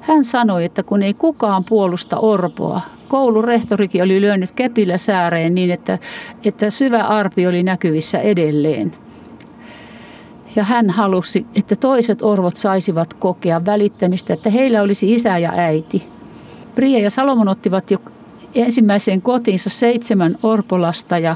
Hän 0.01 0.23
sanoi, 0.23 0.65
että 0.65 0.83
kun 0.83 1.03
ei 1.03 1.13
kukaan 1.13 1.63
puolusta 1.63 2.19
orpoa, 2.19 2.81
koulurehtorikin 3.07 4.03
oli 4.03 4.21
lyönyt 4.21 4.51
kepillä 4.51 4.97
sääreen 4.97 5.55
niin, 5.55 5.71
että, 5.71 5.99
että 6.45 6.69
syvä 6.69 7.03
arpi 7.03 7.47
oli 7.47 7.63
näkyvissä 7.63 8.19
edelleen. 8.19 8.95
Ja 10.55 10.63
hän 10.63 10.89
halusi, 10.89 11.45
että 11.55 11.75
toiset 11.75 12.21
orvot 12.21 12.57
saisivat 12.57 13.13
kokea 13.13 13.65
välittämistä, 13.65 14.33
että 14.33 14.49
heillä 14.49 14.81
olisi 14.81 15.13
isä 15.13 15.37
ja 15.37 15.51
äiti. 15.55 16.07
Bria 16.75 16.99
ja 16.99 17.09
Salomon 17.09 17.47
ottivat 17.47 17.91
jo 17.91 17.97
ensimmäiseen 18.55 19.21
kotiinsa 19.21 19.69
seitsemän 19.69 20.35
orpolasta 20.43 21.17
ja, 21.17 21.35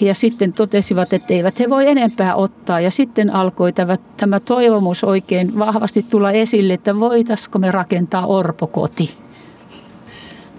ja 0.00 0.14
sitten 0.14 0.52
totesivat, 0.52 1.12
että 1.12 1.34
eivät 1.34 1.58
he 1.58 1.70
voi 1.70 1.88
enempää 1.88 2.34
ottaa. 2.34 2.80
Ja 2.80 2.90
sitten 2.90 3.34
alkoi 3.34 3.72
tämä, 3.72 3.96
tämä 4.16 4.40
toivomus 4.40 5.04
oikein 5.04 5.58
vahvasti 5.58 6.02
tulla 6.02 6.32
esille, 6.32 6.72
että 6.72 7.00
voitaisiko 7.00 7.58
me 7.58 7.70
rakentaa 7.70 8.26
orpokoti. 8.26 9.18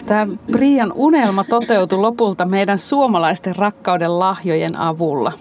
Tämä 0.06 0.28
Brian 0.52 0.94
unelma 0.96 1.44
toteutui 1.44 2.00
lopulta 2.00 2.46
meidän 2.46 2.78
suomalaisten 2.78 3.56
rakkauden 3.56 4.20
lahjojen 4.20 4.78
avulla. 4.78 5.32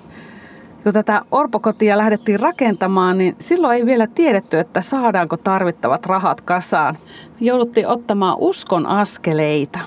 Kun 0.84 0.92
tätä 0.92 1.22
orpokotia 1.30 1.98
lähdettiin 1.98 2.40
rakentamaan, 2.40 3.18
niin 3.18 3.36
silloin 3.38 3.76
ei 3.76 3.86
vielä 3.86 4.06
tiedetty, 4.06 4.58
että 4.58 4.80
saadaanko 4.80 5.36
tarvittavat 5.36 6.06
rahat 6.06 6.40
kasaan. 6.40 6.96
Jouduttiin 7.40 7.88
ottamaan 7.88 8.36
uskon 8.40 8.86
askeleita. 8.86 9.78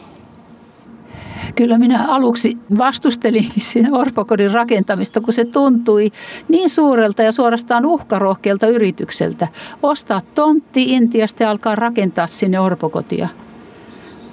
Kyllä 1.56 1.78
minä 1.78 2.06
aluksi 2.08 2.58
vastustelinkin 2.78 3.64
sen 3.74 3.94
orpokodin 3.94 4.54
rakentamista, 4.54 5.22
kun 5.22 5.34
se 5.34 5.46
tuntui 5.46 6.12
niin 6.48 6.70
suurelta 6.70 7.24
ja 7.24 7.32
suorastaan 7.32 7.86
uhkarohkealta 7.86 8.68
yritykseltä. 8.68 9.48
Ostaa 9.84 10.22
tontti 10.36 10.84
Intiasta 10.84 11.44
ja 11.44 11.52
alkaa 11.52 11.76
rakentaa 11.76 12.28
sinne 12.28 12.60
orpokotia. 12.60 13.30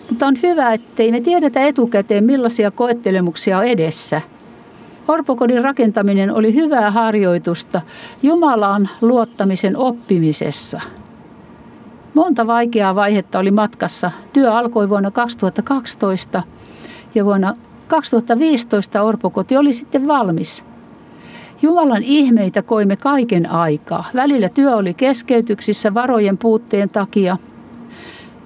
Mutta 0.08 0.26
on 0.26 0.36
hyvä, 0.42 0.72
ettei 0.72 1.12
me 1.12 1.20
tiedetä 1.20 1.60
etukäteen 1.60 2.24
millaisia 2.24 2.70
koettelemuksia 2.70 3.58
on 3.58 3.64
edessä. 3.64 4.20
Orpokodin 5.08 5.64
rakentaminen 5.64 6.34
oli 6.34 6.54
hyvää 6.54 6.90
harjoitusta 6.90 7.80
Jumalaan 8.22 8.88
luottamisen 9.00 9.76
oppimisessa. 9.76 10.80
Monta 12.14 12.46
vaikeaa 12.46 12.94
vaihetta 12.94 13.38
oli 13.38 13.50
matkassa. 13.50 14.10
Työ 14.32 14.54
alkoi 14.54 14.88
vuonna 14.88 15.10
2012 15.10 16.42
ja 17.16 17.24
vuonna 17.24 17.54
2015 17.88 19.02
orpokoti 19.02 19.56
oli 19.56 19.72
sitten 19.72 20.06
valmis. 20.06 20.64
Jumalan 21.62 22.02
ihmeitä 22.02 22.62
koimme 22.62 22.96
kaiken 22.96 23.50
aikaa. 23.50 24.04
Välillä 24.14 24.48
työ 24.48 24.76
oli 24.76 24.94
keskeytyksissä 24.94 25.94
varojen 25.94 26.38
puutteen 26.38 26.90
takia– 26.90 27.36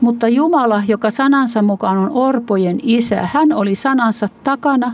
mutta 0.01 0.29
Jumala, 0.29 0.83
joka 0.89 1.11
sanansa 1.11 1.63
mukaan 1.63 1.99
on 1.99 2.11
orpojen 2.11 2.81
isä, 2.83 3.29
hän 3.33 3.53
oli 3.53 3.75
sanansa 3.75 4.29
takana 4.45 4.93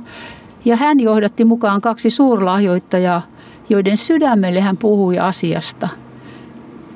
ja 0.65 0.77
hän 0.77 1.01
johdatti 1.01 1.45
mukaan 1.45 1.81
kaksi 1.81 2.11
suurlahjoittajaa, 2.11 3.23
joiden 3.69 3.97
sydämelle 3.97 4.61
hän 4.61 4.77
puhui 4.77 5.19
asiasta. 5.19 5.89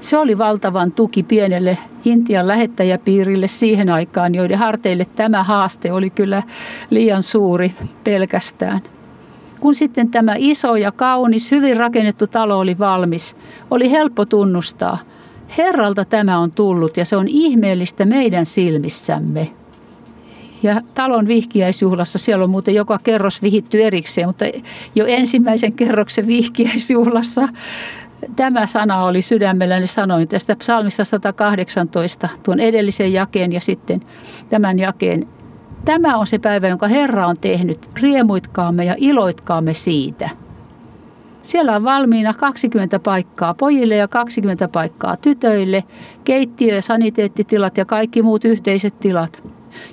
Se 0.01 0.19
oli 0.19 0.39
valtavan 0.39 0.93
tuki 0.93 1.23
pienelle 1.23 1.79
Intian 2.05 2.49
lähettäjäpiirille 2.49 3.49
siihen 3.49 3.89
aikaan, 3.89 4.35
joiden 4.35 4.59
harteille 4.59 5.05
tämä 5.05 5.45
haaste 5.45 5.93
oli 5.93 6.11
kyllä 6.11 6.43
liian 6.91 7.23
suuri 7.23 7.75
pelkästään. 8.05 8.81
Kun 9.61 9.75
sitten 9.75 10.11
tämä 10.11 10.35
iso 10.39 10.77
ja 10.77 10.93
kaunis, 10.93 11.51
hyvin 11.51 11.77
rakennettu 11.77 12.27
talo 12.27 12.59
oli 12.59 12.79
valmis, 12.79 13.37
oli 13.71 13.91
helppo 13.91 14.25
tunnustaa– 14.25 14.99
Herralta 15.59 16.05
tämä 16.05 16.39
on 16.39 16.53
tullut 16.53 16.97
ja 16.97 17.05
se 17.05 17.17
on 17.17 17.29
ihmeellistä 17.29 18.05
meidän 18.05 18.47
silmissämme. 18.47 19.51
Ja 20.63 20.81
talon 20.95 21.29
vihkiäisjuhlassa, 21.29 22.19
siellä 22.19 22.45
on 22.45 22.51
muuten 22.51 22.75
joka 22.75 22.99
kerros 22.99 23.43
vihitty 23.43 23.83
erikseen, 23.83 24.29
mutta 24.29 24.45
jo 24.95 25.07
ensimmäisen 25.07 25.73
kerroksen 25.73 26.27
vihkiäisjuhlassa 26.27 27.49
tämä 28.37 28.67
sana 28.67 29.05
oli 29.05 29.23
sydämelläni 29.23 29.87
sanoin 29.87 30.29
tästä 30.29 30.57
psalmissa 30.57 31.05
118, 31.05 32.29
tuon 32.43 32.61
edellisen 32.61 33.13
jakeen 33.13 33.53
ja 33.53 33.61
sitten 33.61 34.01
tämän 34.49 34.79
jakeen. 34.79 35.27
Tämä 35.85 36.17
on 36.17 36.27
se 36.27 36.39
päivä, 36.39 36.69
jonka 36.69 36.89
Herra 36.89 37.27
on 37.27 37.37
tehnyt. 37.39 37.91
Riemuitkaamme 38.03 38.85
ja 38.85 38.95
iloitkaamme 38.99 39.75
siitä. 39.75 40.31
Siellä 41.43 41.77
on 41.77 41.85
valmiina 41.85 42.35
20 42.35 42.99
paikkaa 42.99 43.55
pojille 43.55 43.97
ja 43.97 44.09
20 44.09 44.69
paikkaa 44.69 45.17
tytöille, 45.17 45.85
keittiö- 46.25 46.75
ja 46.75 46.83
saniteettitilat 46.83 47.77
ja 47.77 47.85
kaikki 47.85 48.23
muut 48.23 48.45
yhteiset 48.45 48.99
tilat. 49.01 49.43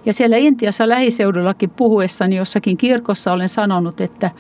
Ja 0.05 0.13
siellä 0.13 0.37
Intiassa 0.37 0.89
lähiseudullakin 0.89 1.69
puhuessani 1.69 2.35
jossakin 2.35 2.77
kirkossa 2.77 3.33
olen 3.33 3.49
sanonut, 3.49 4.01
että 4.01 4.31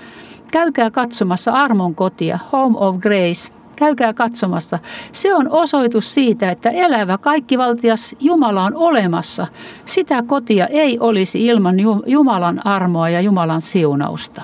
käykää 0.51 0.91
katsomassa 0.91 1.51
armon 1.51 1.95
kotia, 1.95 2.39
Home 2.51 2.77
of 2.77 2.97
Grace, 2.97 3.56
käykää 3.77 4.13
katsomassa. 4.13 4.79
Se 5.11 5.35
on 5.35 5.49
osoitus 5.49 6.13
siitä, 6.13 6.51
että 6.51 6.69
elävä 6.69 7.17
kaikkivaltias 7.17 8.15
Jumala 8.19 8.63
on 8.63 8.75
olemassa. 8.75 9.47
Sitä 9.85 10.23
kotia 10.27 10.67
ei 10.67 10.99
olisi 10.99 11.45
ilman 11.45 11.75
Jumalan 12.05 12.67
armoa 12.67 13.09
ja 13.09 13.21
Jumalan 13.21 13.61
siunausta. 13.61 14.41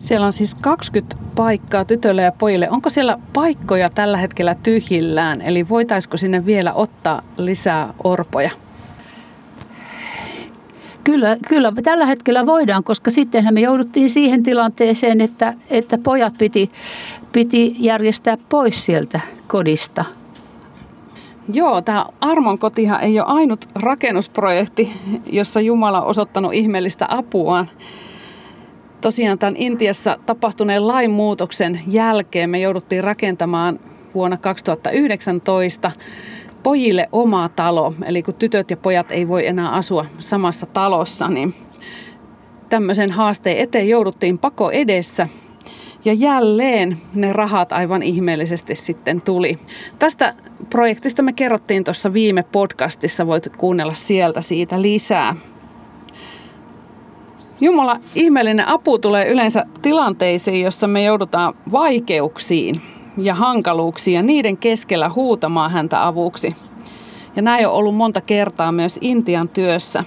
Siellä 0.00 0.26
on 0.26 0.32
siis 0.32 0.54
20 0.54 1.16
paikkaa 1.34 1.84
tytöille 1.84 2.22
ja 2.22 2.32
pojille. 2.32 2.70
Onko 2.70 2.90
siellä 2.90 3.18
paikkoja 3.32 3.90
tällä 3.90 4.16
hetkellä 4.16 4.54
tyhjillään? 4.54 5.42
Eli 5.42 5.68
voitaisiko 5.68 6.16
sinne 6.16 6.46
vielä 6.46 6.72
ottaa 6.72 7.22
lisää 7.36 7.94
orpoja? 8.04 8.50
Kyllä, 11.04 11.36
kyllä 11.48 11.72
tällä 11.82 12.06
hetkellä 12.06 12.46
voidaan, 12.46 12.84
koska 12.84 13.10
sittenhän 13.10 13.54
me 13.54 13.60
jouduttiin 13.60 14.10
siihen 14.10 14.42
tilanteeseen, 14.42 15.20
että, 15.20 15.54
että 15.70 15.98
pojat 15.98 16.34
piti, 16.38 16.70
piti 17.34 17.76
järjestää 17.78 18.36
pois 18.48 18.84
sieltä 18.84 19.20
kodista. 19.46 20.04
Joo, 21.52 21.82
tämä 21.82 22.06
Armon 22.20 22.58
kotihan 22.58 23.00
ei 23.00 23.20
ole 23.20 23.28
ainut 23.28 23.68
rakennusprojekti, 23.74 24.92
jossa 25.26 25.60
Jumala 25.60 26.02
on 26.02 26.06
osoittanut 26.06 26.54
ihmeellistä 26.54 27.06
apuaan 27.08 27.70
tosiaan 29.00 29.38
tämän 29.38 29.56
Intiassa 29.56 30.18
tapahtuneen 30.26 30.88
lainmuutoksen 30.88 31.80
jälkeen 31.86 32.50
me 32.50 32.60
jouduttiin 32.60 33.04
rakentamaan 33.04 33.80
vuonna 34.14 34.36
2019 34.36 35.90
pojille 36.62 37.08
oma 37.12 37.48
talo. 37.48 37.94
Eli 38.06 38.22
kun 38.22 38.34
tytöt 38.34 38.70
ja 38.70 38.76
pojat 38.76 39.12
ei 39.12 39.28
voi 39.28 39.46
enää 39.46 39.70
asua 39.70 40.06
samassa 40.18 40.66
talossa, 40.66 41.28
niin 41.28 41.54
tämmöisen 42.68 43.10
haasteen 43.10 43.58
eteen 43.58 43.88
jouduttiin 43.88 44.38
pako 44.38 44.70
edessä. 44.70 45.28
Ja 46.04 46.12
jälleen 46.12 46.98
ne 47.14 47.32
rahat 47.32 47.72
aivan 47.72 48.02
ihmeellisesti 48.02 48.74
sitten 48.74 49.20
tuli. 49.20 49.58
Tästä 49.98 50.34
projektista 50.70 51.22
me 51.22 51.32
kerrottiin 51.32 51.84
tuossa 51.84 52.12
viime 52.12 52.42
podcastissa, 52.52 53.26
voit 53.26 53.48
kuunnella 53.56 53.94
sieltä 53.94 54.42
siitä 54.42 54.82
lisää. 54.82 55.36
Jumala 57.60 57.96
ihmeellinen 58.14 58.68
apu 58.68 58.98
tulee 58.98 59.28
yleensä 59.28 59.64
tilanteisiin, 59.82 60.64
jossa 60.64 60.86
me 60.86 61.02
joudutaan 61.02 61.54
vaikeuksiin 61.72 62.74
ja 63.16 63.34
hankaluuksiin 63.34 64.14
ja 64.14 64.22
niiden 64.22 64.56
keskellä 64.56 65.10
huutamaan 65.10 65.70
häntä 65.70 66.06
avuksi. 66.06 66.56
Ja 67.36 67.42
näin 67.42 67.66
on 67.66 67.72
ollut 67.72 67.96
monta 67.96 68.20
kertaa 68.20 68.72
myös 68.72 68.98
Intian 69.00 69.48
työssä. 69.48 70.04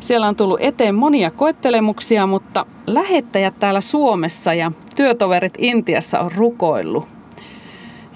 Siellä 0.00 0.28
on 0.28 0.36
tullut 0.36 0.60
eteen 0.62 0.94
monia 0.94 1.30
koettelemuksia, 1.30 2.26
mutta 2.26 2.66
lähettäjät 2.86 3.58
täällä 3.58 3.80
Suomessa 3.80 4.54
ja 4.54 4.72
työtoverit 4.96 5.54
Intiassa 5.58 6.20
on 6.20 6.32
rukoillut. 6.32 7.04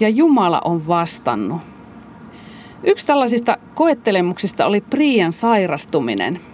Ja 0.01 0.09
Jumala 0.09 0.61
on 0.65 0.87
vastannut. 0.87 1.61
Yksi 2.85 3.07
tällaisista 3.07 3.59
koettelemuksista 3.75 4.67
oli 4.67 4.81
Prian 4.81 5.33
sairastuminen– 5.33 6.41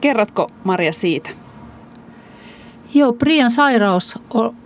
Kerrotko 0.00 0.48
Maria 0.64 0.92
siitä? 0.92 1.30
Joo, 2.94 3.12
Prian 3.12 3.50
sairaus 3.50 4.18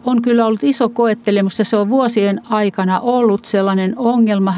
on 0.04 0.22
kyllä 0.22 0.46
ollut 0.46 0.64
iso 0.64 0.88
koettelemus 0.88 1.58
ja 1.58 1.64
se 1.64 1.76
on 1.76 1.88
vuosien 1.88 2.40
aikana 2.50 3.00
ollut 3.00 3.44
sellainen 3.44 3.94
ongelma 3.96 4.54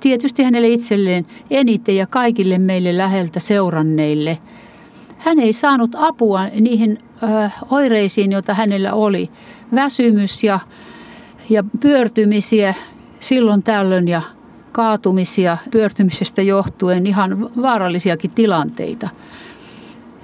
tietysti 0.00 0.42
hänelle 0.42 0.68
itselleen 0.68 1.26
eniten 1.50 1.96
ja 1.96 2.06
kaikille 2.06 2.58
meille 2.58 2.98
läheltä 2.98 3.40
seuranneille. 3.40 4.38
Hän 5.18 5.38
ei 5.38 5.52
saanut 5.52 5.90
apua 5.94 6.46
niihin 6.46 6.98
oireisiin, 7.70 8.32
joita 8.32 8.54
hänellä 8.54 8.94
oli. 8.94 9.30
Väsymys 9.74 10.44
ja, 10.44 10.60
ja 11.50 11.64
pyörtymisiä 11.80 12.74
silloin 13.20 13.62
tällöin 13.62 14.08
ja 14.08 14.22
kaatumisia 14.72 15.58
pyörtymisestä 15.70 16.42
johtuen 16.42 17.06
ihan 17.06 17.50
vaarallisiakin 17.62 18.30
tilanteita. 18.30 19.08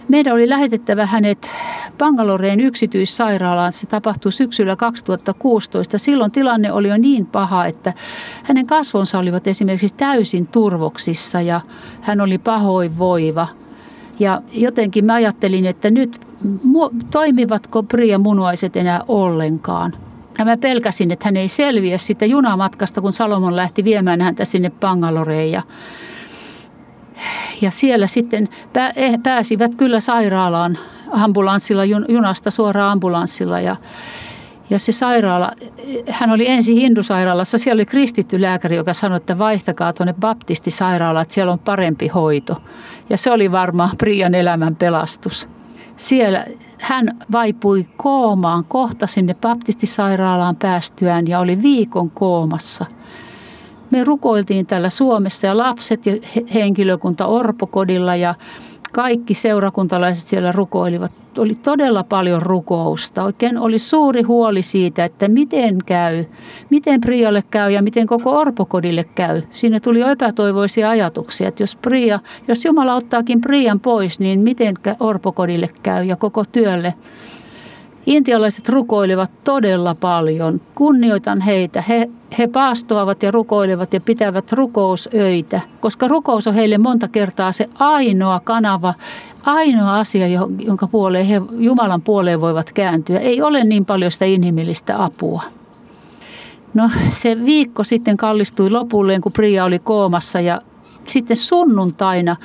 Meidän 0.09 0.35
oli 0.35 0.49
lähetettävä 0.49 1.07
hänet 1.07 1.51
Bangaloreen 1.99 2.61
yksityissairaalaan. 2.61 3.73
Se 3.73 3.87
tapahtui 3.87 4.33
syksyllä 4.33 4.77
2016. 4.77 5.99
Silloin 5.99 6.31
tilanne 6.31 6.73
oli 6.73 6.89
jo 6.89 6.97
niin 6.97 7.27
paha, 7.27 7.67
että 7.67 7.93
hänen 8.43 8.67
kasvonsa 8.67 9.19
olivat 9.19 9.47
esimerkiksi 9.47 9.97
täysin 9.97 10.47
turvoksissa 10.47 11.41
ja 11.41 11.61
hän 12.01 12.21
oli 12.21 12.39
pahoinvoiva. 12.39 13.49
Ja 14.19 14.43
jotenkin 14.53 15.05
mä 15.05 15.15
ajattelin, 15.15 15.67
että 15.67 15.91
nyt 15.91 16.21
toimivatko 17.11 17.83
Priya 17.83 18.19
munuaiset 18.19 18.77
enää 18.77 19.01
ollenkaan. 19.09 19.93
Ja 20.39 20.45
mä 20.45 20.57
pelkäsin, 20.57 21.11
että 21.11 21.25
hän 21.25 21.37
ei 21.37 21.49
selviä 21.49 21.99
sitä 21.99 22.27
junamatkasta, 22.27 23.01
kun 23.01 23.13
Salomon 23.13 23.57
lähti 23.57 23.85
viemään 23.85 24.21
häntä 24.21 24.45
sinne 24.45 24.71
Bangaloreen. 24.71 25.63
Ja 27.65 27.71
siellä 27.71 28.07
sitten 28.07 28.49
eh, 28.97 29.19
pääsivät 29.23 29.75
kyllä 29.75 30.01
sairaalaan 30.01 30.79
ambulanssilla, 31.11 31.85
junasta 31.85 32.51
suoraan 32.51 32.93
ambulanssilla. 32.93 33.61
Ja, 33.61 33.77
ja 34.71 34.79
se 34.79 34.93
sairaala, 34.93 35.53
hän 36.11 36.31
oli 36.31 36.49
ensin 36.49 36.77
hindusairaalassa, 36.77 37.59
siellä 37.59 37.79
oli 37.79 37.87
kristitty 37.87 38.41
lääkäri, 38.41 38.77
joka 38.77 38.95
sanoi, 38.95 39.17
että 39.17 39.39
vaihtakaa 39.39 39.93
tuonne 39.93 40.15
baptistisairaalaan, 40.21 41.23
että 41.23 41.35
siellä 41.35 41.53
on 41.53 41.59
parempi 41.59 42.09
hoito. 42.09 42.57
Ja 43.11 43.17
se 43.17 43.31
oli 43.31 43.53
varmaan 43.53 43.91
Prian 43.99 44.35
elämän 44.35 44.77
pelastus 44.77 45.49
siellä 45.97 46.45
hän 46.81 47.19
vaipui 47.33 47.87
koomaan 47.97 48.65
kohta 48.65 49.07
sinne 49.07 49.35
baptistisairaalaan 49.35 50.57
päästyään 50.57 51.29
ja 51.29 51.41
oli 51.41 51.63
viikon 51.63 52.11
koomassa. 52.11 52.87
Me 53.95 54.05
rukoiltiin 54.05 54.67
täällä 54.67 54.91
Suomessa 54.91 55.47
ja 55.47 55.57
lapset 55.57 56.07
ja 56.07 56.13
henkilökunta 56.55 57.27
Orpokodilla 57.27 58.17
ja 58.17 58.35
kaikki 58.93 59.35
seurakuntalaiset 59.35 60.27
siellä 60.27 60.53
rukoilivat. 60.53 61.13
Oli 61.39 61.55
todella 61.55 62.05
paljon 62.05 62.43
rukousta. 62.43 63.25
Oikein 63.25 63.59
oli 63.59 63.79
suuri 63.79 64.23
huoli 64.23 64.63
siitä, 64.63 65.05
että 65.05 65.29
miten 65.29 65.79
käy, 65.87 66.25
miten 66.71 67.01
Prialle 67.01 67.43
käy 67.51 67.71
ja 67.71 67.83
miten 67.83 68.07
koko 68.07 68.39
Orpokodille 68.39 69.05
käy. 69.05 69.43
Siinä 69.51 69.81
tuli 69.81 70.01
jo 70.01 70.09
epätoivoisia 70.09 70.91
ajatuksia, 70.91 71.49
että 71.49 71.63
jos, 71.63 71.77
Priya, 71.77 72.21
jos 72.49 72.65
Jumala 72.65 72.95
ottaakin 72.95 73.41
Prian 73.41 73.81
pois, 73.81 74.21
niin 74.21 74.41
miten 74.41 74.75
Orpokodille 75.01 75.71
käy 75.83 76.05
ja 76.05 76.17
koko 76.17 76.45
työlle. 76.45 76.95
Intialaiset 78.07 78.69
rukoilivat 78.69 79.31
todella 79.45 79.95
paljon. 79.95 80.61
Kunnioitan 80.75 81.41
heitä. 81.41 81.83
He, 81.89 82.11
he 82.39 82.47
paastoavat 82.47 83.23
ja 83.23 83.31
rukoilevat 83.31 83.95
ja 83.95 84.01
pitävät 84.01 84.53
rukousöitä, 84.53 85.61
koska 85.81 86.09
rukous 86.09 86.47
on 86.47 86.55
heille 86.55 86.79
monta 86.79 87.09
kertaa 87.09 87.53
se 87.53 87.69
ainoa 87.75 88.41
kanava, 88.41 88.95
ainoa 89.43 89.99
asia, 89.99 90.27
jonka 90.59 90.87
puoleen 90.87 91.27
he 91.27 91.43
Jumalan 91.51 92.03
puoleen 92.03 92.41
voivat 92.41 92.73
kääntyä. 92.73 93.19
Ei 93.19 93.43
ole 93.43 93.65
niin 93.65 93.85
paljon 93.85 94.11
sitä 94.11 94.25
inhimillistä 94.25 95.05
apua. 95.05 95.43
No 96.75 96.91
se 97.09 97.45
viikko 97.45 97.85
sitten 97.85 98.17
kallistui 98.17 98.71
lopulleen, 98.71 99.21
kun 99.21 99.33
Priya 99.33 99.65
oli 99.65 99.79
koomassa 99.79 100.41
ja 100.41 100.61
sitten 101.07 101.37
sunnuntaina 101.37 102.37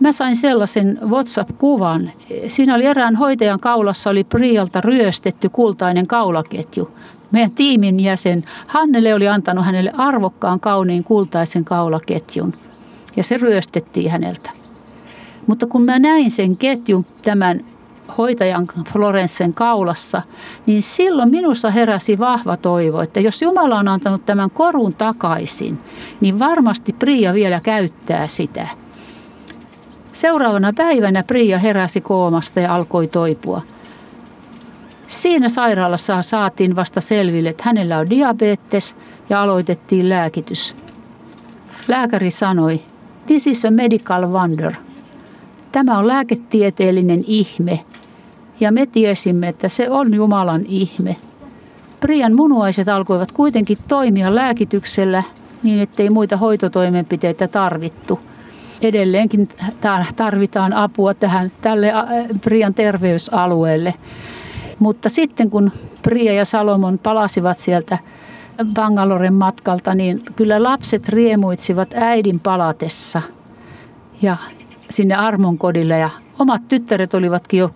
Mä 0.00 0.12
sain 0.12 0.36
sellaisen 0.36 0.98
WhatsApp-kuvan. 1.08 2.10
Siinä 2.48 2.74
oli 2.74 2.84
erään 2.84 3.16
hoitajan 3.16 3.60
kaulassa 3.60 4.10
oli 4.10 4.24
Prialta 4.24 4.80
ryöstetty 4.80 5.48
kultainen 5.48 6.06
kaulaketju. 6.06 6.90
Meidän 7.32 7.50
tiimin 7.50 8.00
jäsen 8.00 8.44
Hannele 8.66 9.14
oli 9.14 9.28
antanut 9.28 9.64
hänelle 9.64 9.92
arvokkaan 9.96 10.60
kauniin 10.60 11.04
kultaisen 11.04 11.64
kaulaketjun 11.64 12.52
ja 13.16 13.22
se 13.22 13.36
ryöstettiin 13.36 14.10
häneltä. 14.10 14.50
Mutta 15.46 15.66
kun 15.66 15.82
mä 15.82 15.98
näin 15.98 16.30
sen 16.30 16.56
ketjun 16.56 17.06
tämän 17.22 17.64
hoitajan 18.18 18.66
Florenssen 18.92 19.54
kaulassa, 19.54 20.22
niin 20.66 20.82
silloin 20.82 21.30
minussa 21.30 21.70
heräsi 21.70 22.18
vahva 22.18 22.56
toivo, 22.56 23.00
että 23.00 23.20
jos 23.20 23.42
Jumala 23.42 23.78
on 23.78 23.88
antanut 23.88 24.24
tämän 24.26 24.50
korun 24.50 24.94
takaisin, 24.94 25.78
niin 26.20 26.38
varmasti 26.38 26.92
Priia 26.92 27.34
vielä 27.34 27.60
käyttää 27.60 28.26
sitä. 28.26 28.68
Seuraavana 30.12 30.72
päivänä 30.76 31.22
Priia 31.22 31.58
heräsi 31.58 32.00
koomasta 32.00 32.60
ja 32.60 32.74
alkoi 32.74 33.06
toipua. 33.06 33.62
Siinä 35.06 35.48
sairaalassa 35.48 36.22
saatiin 36.22 36.76
vasta 36.76 37.00
selville, 37.00 37.48
että 37.48 37.62
hänellä 37.66 37.98
on 37.98 38.10
diabetes 38.10 38.96
ja 39.30 39.42
aloitettiin 39.42 40.08
lääkitys. 40.08 40.76
Lääkäri 41.88 42.30
sanoi, 42.30 42.80
this 43.26 43.46
is 43.46 43.64
a 43.64 43.70
medical 43.70 44.26
wonder. 44.26 44.72
Tämä 45.72 45.98
on 45.98 46.08
lääketieteellinen 46.08 47.24
ihme. 47.26 47.84
Ja 48.60 48.72
me 48.72 48.86
tiesimme, 48.86 49.48
että 49.48 49.68
se 49.68 49.90
on 49.90 50.14
Jumalan 50.14 50.62
ihme. 50.68 51.16
Prian 52.00 52.34
munuaiset 52.34 52.88
alkoivat 52.88 53.32
kuitenkin 53.32 53.78
toimia 53.88 54.34
lääkityksellä 54.34 55.22
niin, 55.62 55.80
ettei 55.80 56.10
muita 56.10 56.36
hoitotoimenpiteitä 56.36 57.48
tarvittu– 57.48 58.20
edelleenkin 58.82 59.48
tarvitaan 60.16 60.72
apua 60.72 61.14
tähän, 61.14 61.52
tälle 61.60 61.92
Prian 62.44 62.74
terveysalueelle. 62.74 63.94
Mutta 64.78 65.08
sitten 65.08 65.50
kun 65.50 65.72
Priya 66.02 66.32
ja 66.32 66.44
Salomon 66.44 66.98
palasivat 66.98 67.58
sieltä 67.58 67.98
Bangaloren 68.74 69.34
matkalta, 69.34 69.94
niin 69.94 70.22
kyllä 70.36 70.62
lapset 70.62 71.08
riemuitsivat 71.08 71.94
äidin 71.94 72.40
palatessa 72.40 73.22
ja 74.22 74.36
sinne 74.90 75.14
Armonkodille 75.14 75.98
ja 75.98 76.10
omat 76.38 76.68
tyttäret 76.68 77.14
olivatkin 77.14 77.60
jo 77.60 77.70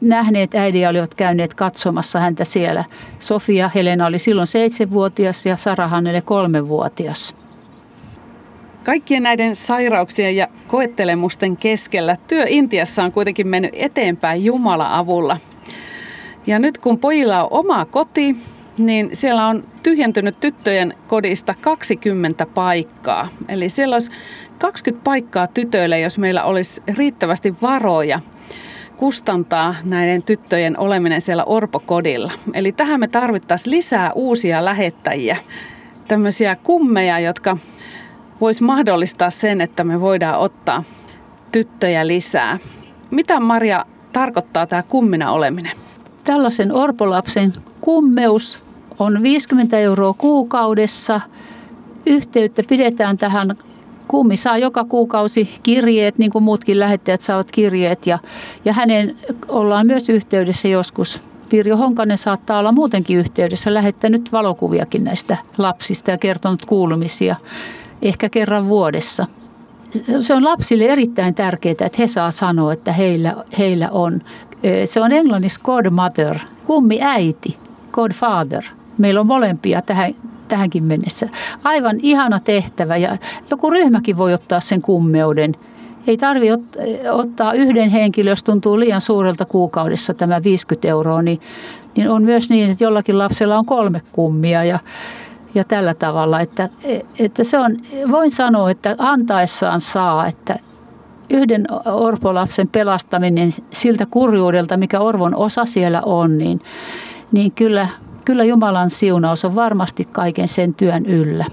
nähneet 0.00 0.54
äidin 0.54 0.80
ja 0.80 0.88
olivat 0.88 1.14
käyneet 1.14 1.54
katsomassa 1.54 2.18
häntä 2.20 2.44
siellä. 2.44 2.84
Sofia 3.18 3.70
Helena 3.74 4.06
oli 4.06 4.18
silloin 4.18 4.46
seitsemänvuotias 4.46 5.46
ja 5.46 5.56
Sara 5.56 5.88
Hannele 5.88 6.20
kolmenvuotias. 6.20 7.34
Kaikkien 8.84 9.22
näiden 9.22 9.56
sairauksien 9.56 10.36
ja 10.36 10.48
koettelemusten 10.66 11.56
keskellä 11.56 12.16
työ 12.28 12.44
Intiassa 12.48 13.04
on 13.04 13.12
kuitenkin 13.12 13.48
mennyt 13.48 13.70
eteenpäin 13.74 14.44
Jumala 14.44 14.98
avulla. 14.98 15.36
Ja 16.46 16.58
nyt 16.58 16.78
kun 16.78 16.98
pojilla 16.98 17.42
on 17.42 17.48
oma 17.50 17.84
koti, 17.84 18.36
niin 18.78 19.10
siellä 19.12 19.46
on 19.46 19.64
tyhjentynyt 19.82 20.40
tyttöjen 20.40 20.94
kodista 21.08 21.54
20 21.60 22.46
paikkaa. 22.46 23.28
Eli 23.48 23.68
siellä 23.68 23.94
olisi 23.94 24.10
20 24.62 25.04
paikkaa 25.04 25.46
tytöille, 25.46 26.00
jos 26.00 26.18
meillä 26.18 26.44
olisi 26.44 26.82
riittävästi 26.96 27.54
varoja 27.62 28.20
kustantaa 28.96 29.74
näiden 29.84 30.22
tyttöjen 30.22 30.78
oleminen 30.78 31.20
siellä 31.20 31.44
orpokodilla. 31.44 32.32
Eli 32.54 32.72
tähän 32.72 33.00
me 33.00 33.08
tarvittaisiin 33.08 33.70
lisää 33.70 34.12
uusia 34.12 34.64
lähettäjiä, 34.64 35.36
tämmöisiä 36.08 36.56
kummeja, 36.56 37.18
jotka 37.18 37.56
voisi 38.40 38.62
mahdollistaa 38.62 39.30
sen, 39.30 39.60
että 39.60 39.84
me 39.84 40.00
voidaan 40.00 40.38
ottaa 40.38 40.84
tyttöjä 41.52 42.06
lisää. 42.06 42.58
Mitä 43.10 43.40
Maria 43.40 43.86
tarkoittaa 44.12 44.66
tämä 44.66 44.82
kummina 44.82 45.32
oleminen? 45.32 45.76
Tällaisen 46.24 46.76
orpolapsen 46.76 47.52
kummeus 47.80 48.64
on 48.98 49.22
50 49.22 49.78
euroa 49.78 50.14
kuukaudessa. 50.18 51.20
Yhteyttä 52.06 52.62
pidetään 52.68 53.16
tähän 53.16 53.56
kummi 54.12 54.36
saa 54.36 54.58
joka 54.58 54.84
kuukausi 54.84 55.54
kirjeet, 55.62 56.18
niin 56.18 56.30
kuin 56.30 56.44
muutkin 56.44 56.80
lähettäjät 56.80 57.22
saavat 57.22 57.50
kirjeet, 57.50 58.06
ja, 58.06 58.18
ja 58.64 58.72
hänen 58.72 59.16
ollaan 59.48 59.86
myös 59.86 60.08
yhteydessä 60.08 60.68
joskus. 60.68 61.20
Pirjo 61.48 61.76
Honkanen 61.76 62.18
saattaa 62.18 62.58
olla 62.58 62.72
muutenkin 62.72 63.16
yhteydessä, 63.18 63.74
lähettänyt 63.74 64.32
valokuviakin 64.32 65.04
näistä 65.04 65.36
lapsista 65.58 66.10
ja 66.10 66.18
kertonut 66.18 66.64
kuulumisia 66.64 67.36
ehkä 68.02 68.28
kerran 68.28 68.68
vuodessa. 68.68 69.26
Se 70.20 70.34
on 70.34 70.44
lapsille 70.44 70.84
erittäin 70.84 71.34
tärkeää, 71.34 71.72
että 71.80 71.98
he 71.98 72.08
saa 72.08 72.30
sanoa, 72.30 72.72
että 72.72 72.92
heillä, 72.92 73.44
heillä 73.58 73.90
on. 73.90 74.20
Se 74.84 75.00
on 75.00 75.12
englanniksi 75.12 75.60
godmother, 75.60 76.38
kummi 76.66 76.98
äiti, 77.02 77.56
godfather. 77.92 78.62
Meillä 78.98 79.20
on 79.20 79.26
molempia 79.26 79.82
tähän, 79.82 80.14
tähänkin 80.52 80.84
mennessä. 80.84 81.28
Aivan 81.64 81.96
ihana 82.02 82.40
tehtävä 82.40 82.96
ja 82.96 83.16
joku 83.50 83.70
ryhmäkin 83.70 84.16
voi 84.16 84.34
ottaa 84.34 84.60
sen 84.60 84.82
kummeuden. 84.82 85.56
Ei 86.06 86.16
tarvi 86.16 86.48
ottaa 87.10 87.52
yhden 87.52 87.90
henkilön, 87.90 88.30
jos 88.30 88.42
tuntuu 88.42 88.80
liian 88.80 89.00
suurelta 89.00 89.44
kuukaudessa 89.44 90.14
tämä 90.14 90.42
50 90.44 90.88
euroa, 90.88 91.22
niin, 91.22 91.40
niin 91.96 92.10
on 92.10 92.22
myös 92.22 92.50
niin, 92.50 92.70
että 92.70 92.84
jollakin 92.84 93.18
lapsella 93.18 93.58
on 93.58 93.66
kolme 93.66 94.02
kummia 94.12 94.64
ja, 94.64 94.78
ja 95.54 95.64
tällä 95.64 95.94
tavalla, 95.94 96.40
että, 96.40 96.68
että 97.18 97.44
se 97.44 97.58
on, 97.58 97.76
voin 98.10 98.30
sanoa, 98.30 98.70
että 98.70 98.94
antaessaan 98.98 99.80
saa, 99.80 100.26
että 100.26 100.58
yhden 101.30 101.66
orpolapsen 101.84 102.68
pelastaminen 102.68 103.50
siltä 103.72 104.06
kurjuudelta, 104.10 104.76
mikä 104.76 105.00
orvon 105.00 105.34
osa 105.34 105.64
siellä 105.64 106.02
on, 106.02 106.38
niin, 106.38 106.60
niin 107.32 107.52
kyllä, 107.52 107.88
kyllä 108.24 108.44
Jumalan 108.44 108.90
siunaus 108.90 109.44
on 109.44 109.54
varmasti 109.54 110.04
kaiken 110.04 110.48
sen 110.48 110.74
työn 110.74 111.06
yllä. 111.06 111.44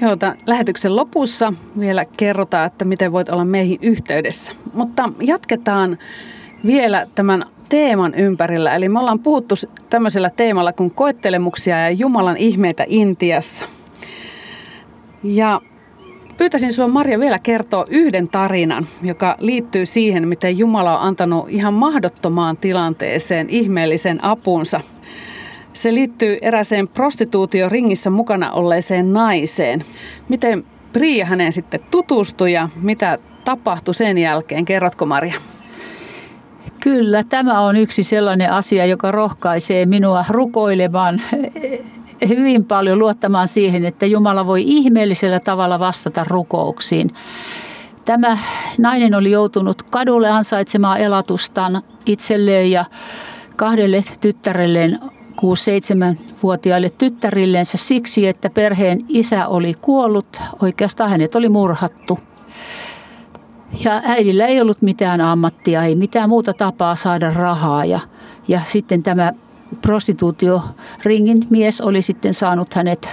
Joo, 0.00 0.16
tämän 0.16 0.38
lähetyksen 0.46 0.96
lopussa 0.96 1.52
vielä 1.78 2.04
kerrotaan, 2.16 2.66
että 2.66 2.84
miten 2.84 3.12
voit 3.12 3.28
olla 3.28 3.44
meihin 3.44 3.78
yhteydessä. 3.82 4.52
Mutta 4.74 5.12
jatketaan 5.20 5.98
vielä 6.66 7.06
tämän 7.14 7.42
teeman 7.68 8.14
ympärillä. 8.14 8.74
Eli 8.74 8.88
me 8.88 9.00
ollaan 9.00 9.18
puhuttu 9.18 9.54
tämmöisellä 9.90 10.30
teemalla 10.30 10.72
kuin 10.72 10.90
koettelemuksia 10.90 11.78
ja 11.80 11.90
Jumalan 11.90 12.36
ihmeitä 12.36 12.84
Intiassa. 12.88 13.64
Ja 15.22 15.60
pyytäisin 16.36 16.72
sinua 16.72 16.88
Maria 16.88 17.20
vielä 17.20 17.38
kertoa 17.38 17.84
yhden 17.90 18.28
tarinan, 18.28 18.86
joka 19.02 19.36
liittyy 19.38 19.86
siihen, 19.86 20.28
miten 20.28 20.58
Jumala 20.58 20.98
on 20.98 21.06
antanut 21.06 21.48
ihan 21.48 21.74
mahdottomaan 21.74 22.56
tilanteeseen 22.56 23.50
ihmeellisen 23.50 24.24
apunsa. 24.24 24.80
Se 25.78 25.94
liittyy 25.94 26.36
eräseen 26.42 26.88
prostituutioringissä 26.88 28.10
mukana 28.10 28.52
olleeseen 28.52 29.12
naiseen. 29.12 29.84
Miten 30.28 30.64
Priia 30.92 31.26
hänen 31.26 31.52
sitten 31.52 31.80
tutustui 31.90 32.52
ja 32.52 32.68
mitä 32.82 33.18
tapahtui 33.44 33.94
sen 33.94 34.18
jälkeen? 34.18 34.64
Kerrotko 34.64 35.06
Maria? 35.06 35.34
Kyllä, 36.80 37.24
tämä 37.24 37.60
on 37.60 37.76
yksi 37.76 38.02
sellainen 38.02 38.52
asia, 38.52 38.86
joka 38.86 39.10
rohkaisee 39.10 39.86
minua 39.86 40.24
rukoilemaan 40.28 41.22
hyvin 42.28 42.64
paljon 42.64 42.98
luottamaan 42.98 43.48
siihen, 43.48 43.84
että 43.84 44.06
Jumala 44.06 44.46
voi 44.46 44.62
ihmeellisellä 44.66 45.40
tavalla 45.40 45.78
vastata 45.78 46.24
rukouksiin. 46.28 47.10
Tämä 48.04 48.38
nainen 48.78 49.14
oli 49.14 49.30
joutunut 49.30 49.82
kadulle 49.82 50.28
ansaitsemaan 50.30 51.00
elatustaan 51.00 51.82
itselleen 52.06 52.70
ja 52.70 52.84
kahdelle 53.56 54.04
tyttärelleen 54.20 54.98
6-7-vuotiaille 55.38 56.90
tyttärillensä 56.90 57.78
siksi, 57.78 58.26
että 58.26 58.50
perheen 58.50 59.04
isä 59.08 59.46
oli 59.46 59.74
kuollut, 59.80 60.40
oikeastaan 60.62 61.10
hänet 61.10 61.36
oli 61.36 61.48
murhattu. 61.48 62.18
Ja 63.84 64.02
äidillä 64.04 64.46
ei 64.46 64.60
ollut 64.60 64.82
mitään 64.82 65.20
ammattia, 65.20 65.84
ei 65.84 65.94
mitään 65.94 66.28
muuta 66.28 66.52
tapaa 66.52 66.96
saada 66.96 67.30
rahaa. 67.30 67.84
Ja, 67.84 68.00
ja 68.48 68.60
sitten 68.64 69.02
tämä 69.02 69.32
prostituutioringin 69.82 71.46
mies 71.50 71.80
oli 71.80 72.02
sitten 72.02 72.34
saanut 72.34 72.74
hänet 72.74 73.08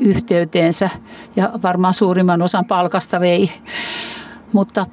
yhteyteensä 0.00 0.90
ja 1.36 1.50
varmaan 1.62 1.94
suurimman 1.94 2.42
osan 2.42 2.64
palkasta 2.64 3.20
vei. 3.20 3.50
Mutta 4.52 4.86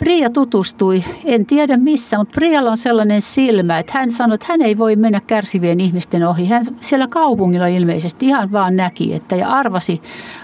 Priya 0.00 0.30
tutustui, 0.30 1.04
en 1.24 1.46
tiedä 1.46 1.76
missä, 1.76 2.18
mutta 2.18 2.34
Prialla 2.34 2.70
on 2.70 2.76
sellainen 2.76 3.22
silmä, 3.22 3.78
että 3.78 3.92
hän 3.98 4.12
sanoi, 4.12 4.34
että 4.34 4.46
hän 4.48 4.62
ei 4.62 4.78
voi 4.78 4.96
mennä 4.96 5.20
kärsivien 5.20 5.80
ihmisten 5.80 6.28
ohi. 6.28 6.46
Hän 6.46 6.64
siellä 6.80 7.08
kaupungilla 7.08 7.66
ilmeisesti 7.66 8.26
ihan 8.26 8.52
vaan 8.52 8.76
näki 8.76 9.14
että 9.14 9.36
ja 9.36 9.48
arvasi, 9.48 10.02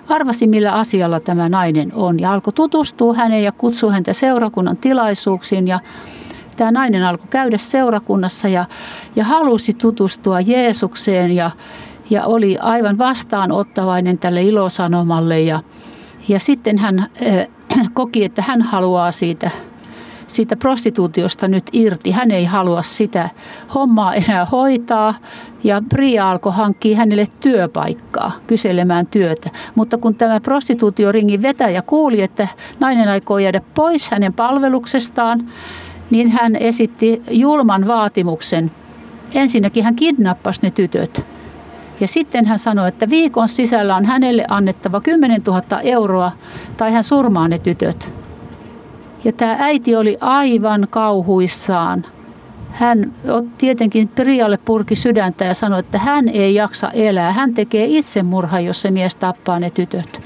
arvasi, 0.08 0.46
millä 0.46 0.72
asialla 0.72 1.20
tämä 1.20 1.48
nainen 1.48 1.94
on. 1.94 2.20
Ja 2.20 2.32
alkoi 2.32 2.52
tutustua 2.52 3.14
häneen 3.14 3.42
ja 3.42 3.52
kutsua 3.52 3.92
häntä 3.92 4.12
seurakunnan 4.12 4.76
tilaisuuksiin 4.76 5.68
ja 5.68 5.80
tämä 6.56 6.70
nainen 6.70 7.04
alkoi 7.04 7.26
käydä 7.30 7.58
seurakunnassa 7.58 8.48
ja, 8.48 8.64
ja 9.16 9.24
halusi 9.24 9.74
tutustua 9.74 10.40
Jeesukseen 10.40 11.32
ja, 11.32 11.50
ja 12.10 12.26
oli 12.26 12.58
aivan 12.58 12.98
vastaanottavainen 12.98 14.18
tälle 14.18 14.42
ilosanomalle 14.42 15.40
ja, 15.40 15.62
ja 16.28 16.40
sitten 16.40 16.78
hän 16.78 16.98
äh, 16.98 17.08
koki, 17.94 18.24
että 18.24 18.42
hän 18.42 18.62
haluaa 18.62 19.10
siitä, 19.10 19.50
siitä 20.26 20.56
prostituutiosta 20.56 21.48
nyt 21.48 21.64
irti. 21.72 22.10
Hän 22.10 22.30
ei 22.30 22.44
halua 22.44 22.82
sitä 22.82 23.30
hommaa 23.74 24.14
enää 24.14 24.44
hoitaa 24.44 25.14
ja 25.64 25.82
Priya 25.88 26.30
alkoi 26.30 26.52
hankkia 26.52 26.96
hänelle 26.96 27.26
työpaikkaa 27.40 28.32
kyselemään 28.46 29.06
työtä. 29.06 29.50
Mutta 29.74 29.98
kun 29.98 30.14
tämä 30.14 30.40
prostituutioringin 30.40 31.42
vetäjä 31.42 31.82
kuuli, 31.82 32.22
että 32.22 32.48
nainen 32.80 33.08
aikoo 33.08 33.38
jäädä 33.38 33.60
pois 33.74 34.10
hänen 34.10 34.32
palveluksestaan, 34.32 35.46
niin 36.10 36.30
hän 36.30 36.56
esitti 36.56 37.22
julman 37.30 37.86
vaatimuksen. 37.86 38.70
Ensinnäkin 39.34 39.84
hän 39.84 39.96
kidnappasi 39.96 40.60
ne 40.62 40.70
tytöt. 40.70 41.35
Ja 42.00 42.08
sitten 42.08 42.46
hän 42.46 42.58
sanoi, 42.58 42.88
että 42.88 43.10
viikon 43.10 43.48
sisällä 43.48 43.96
on 43.96 44.04
hänelle 44.04 44.44
annettava 44.48 45.00
10 45.00 45.42
000 45.46 45.80
euroa 45.80 46.32
tai 46.76 46.92
hän 46.92 47.04
surmaa 47.04 47.48
ne 47.48 47.58
tytöt. 47.58 48.12
Ja 49.24 49.32
tämä 49.32 49.56
äiti 49.58 49.96
oli 49.96 50.16
aivan 50.20 50.86
kauhuissaan. 50.90 52.04
Hän 52.70 53.12
tietenkin 53.58 54.08
Prialle 54.08 54.58
purki 54.64 54.94
sydäntä 54.94 55.44
ja 55.44 55.54
sanoi, 55.54 55.80
että 55.80 55.98
hän 55.98 56.28
ei 56.28 56.54
jaksa 56.54 56.90
elää. 56.90 57.32
Hän 57.32 57.54
tekee 57.54 57.86
itsemurha, 57.86 58.60
jos 58.60 58.82
se 58.82 58.90
mies 58.90 59.16
tappaa 59.16 59.60
ne 59.60 59.70
tytöt. 59.70 60.20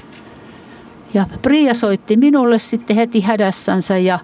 Ja 1.13 1.25
Priia 1.41 1.73
soitti 1.73 2.17
minulle 2.17 2.59
sitten 2.59 2.95
heti 2.95 3.21
hädässänsä 3.21 3.97
ja 3.97 4.19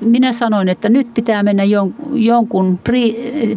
minä 0.00 0.32
sanoin, 0.32 0.68
että 0.68 0.88
nyt 0.88 1.14
pitää 1.14 1.42
mennä 1.42 1.62
jonkun 2.12 2.78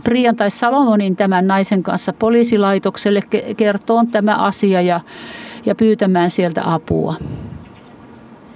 Prian 0.04 0.36
tai 0.36 0.52
Salomonin 0.52 1.16
tämän 1.16 1.48
naisen 1.48 1.84
kanssa 1.84 2.14
poliisilaitokselle 2.14 3.22
kertoon 3.58 4.08
tämä 4.08 4.36
asia 4.36 4.82
ja, 4.82 5.00
ja 5.66 5.76
pyytämään 5.76 6.30
sieltä 6.30 6.74
apua. 6.74 7.16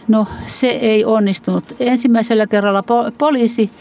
No 0.08 0.28
se 0.45 0.67
ei 0.67 1.06
onnistunut. 1.06 1.63
Ensimmäisellä 1.80 2.48
kerralla 2.48 2.82
po- 2.82 3.12
poliisi, 3.17 3.71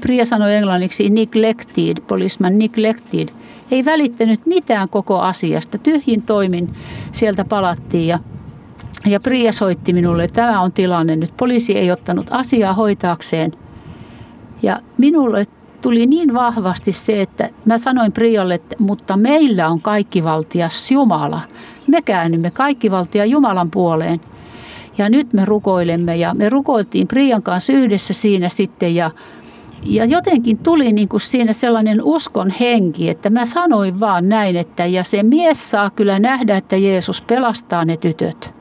Priya 0.00 0.24
sanoi 0.24 0.54
englanniksi 0.54 1.10
neglected, 1.10 1.96
policeman 2.06 2.58
neglected, 2.58 3.28
ei 3.70 3.84
välittänyt 3.84 4.46
mitään 4.46 4.88
koko 4.88 5.20
asiasta. 5.20 5.78
Tyhjin 5.78 6.22
toimin 6.22 6.74
sieltä 7.12 7.44
palattiin 7.44 8.08
ja 8.08 8.18
ja 9.06 9.20
Priia 9.20 9.52
soitti 9.52 9.92
minulle, 9.92 10.24
että 10.24 10.42
tämä 10.42 10.60
on 10.60 10.72
tilanne 10.72 11.16
nyt. 11.16 11.36
Poliisi 11.36 11.78
ei 11.78 11.90
ottanut 11.90 12.26
asiaa 12.30 12.74
hoitaakseen. 12.74 13.52
Ja 14.62 14.80
minulle 14.98 15.44
tuli 15.82 16.06
niin 16.06 16.34
vahvasti 16.34 16.92
se, 16.92 17.20
että 17.20 17.50
mä 17.64 17.78
sanoin 17.78 18.12
Prialle, 18.12 18.54
että 18.54 18.76
mutta 18.78 19.16
meillä 19.16 19.68
on 19.68 19.80
kaikkivaltias 19.80 20.90
Jumala. 20.90 21.40
Me 21.86 22.02
käännymme 22.02 22.50
kaikkivaltia 22.50 23.24
Jumalan 23.24 23.70
puoleen. 23.70 24.20
Ja 24.98 25.08
nyt 25.08 25.32
me 25.32 25.44
rukoilemme 25.44 26.16
ja 26.16 26.34
me 26.34 26.48
rukoiltiin 26.48 27.08
Prian 27.08 27.42
kanssa 27.42 27.72
yhdessä 27.72 28.12
siinä 28.12 28.48
sitten 28.48 28.94
ja, 28.94 29.10
ja 29.84 30.04
jotenkin 30.04 30.58
tuli 30.58 30.92
niin 30.92 31.08
kuin 31.08 31.20
siinä 31.20 31.52
sellainen 31.52 32.02
uskon 32.02 32.50
henki, 32.60 33.10
että 33.10 33.30
mä 33.30 33.44
sanoin 33.44 34.00
vaan 34.00 34.28
näin, 34.28 34.56
että 34.56 34.86
ja 34.86 35.04
se 35.04 35.22
mies 35.22 35.70
saa 35.70 35.90
kyllä 35.90 36.18
nähdä, 36.18 36.56
että 36.56 36.76
Jeesus 36.76 37.22
pelastaa 37.22 37.84
ne 37.84 37.96
tytöt. 37.96 38.59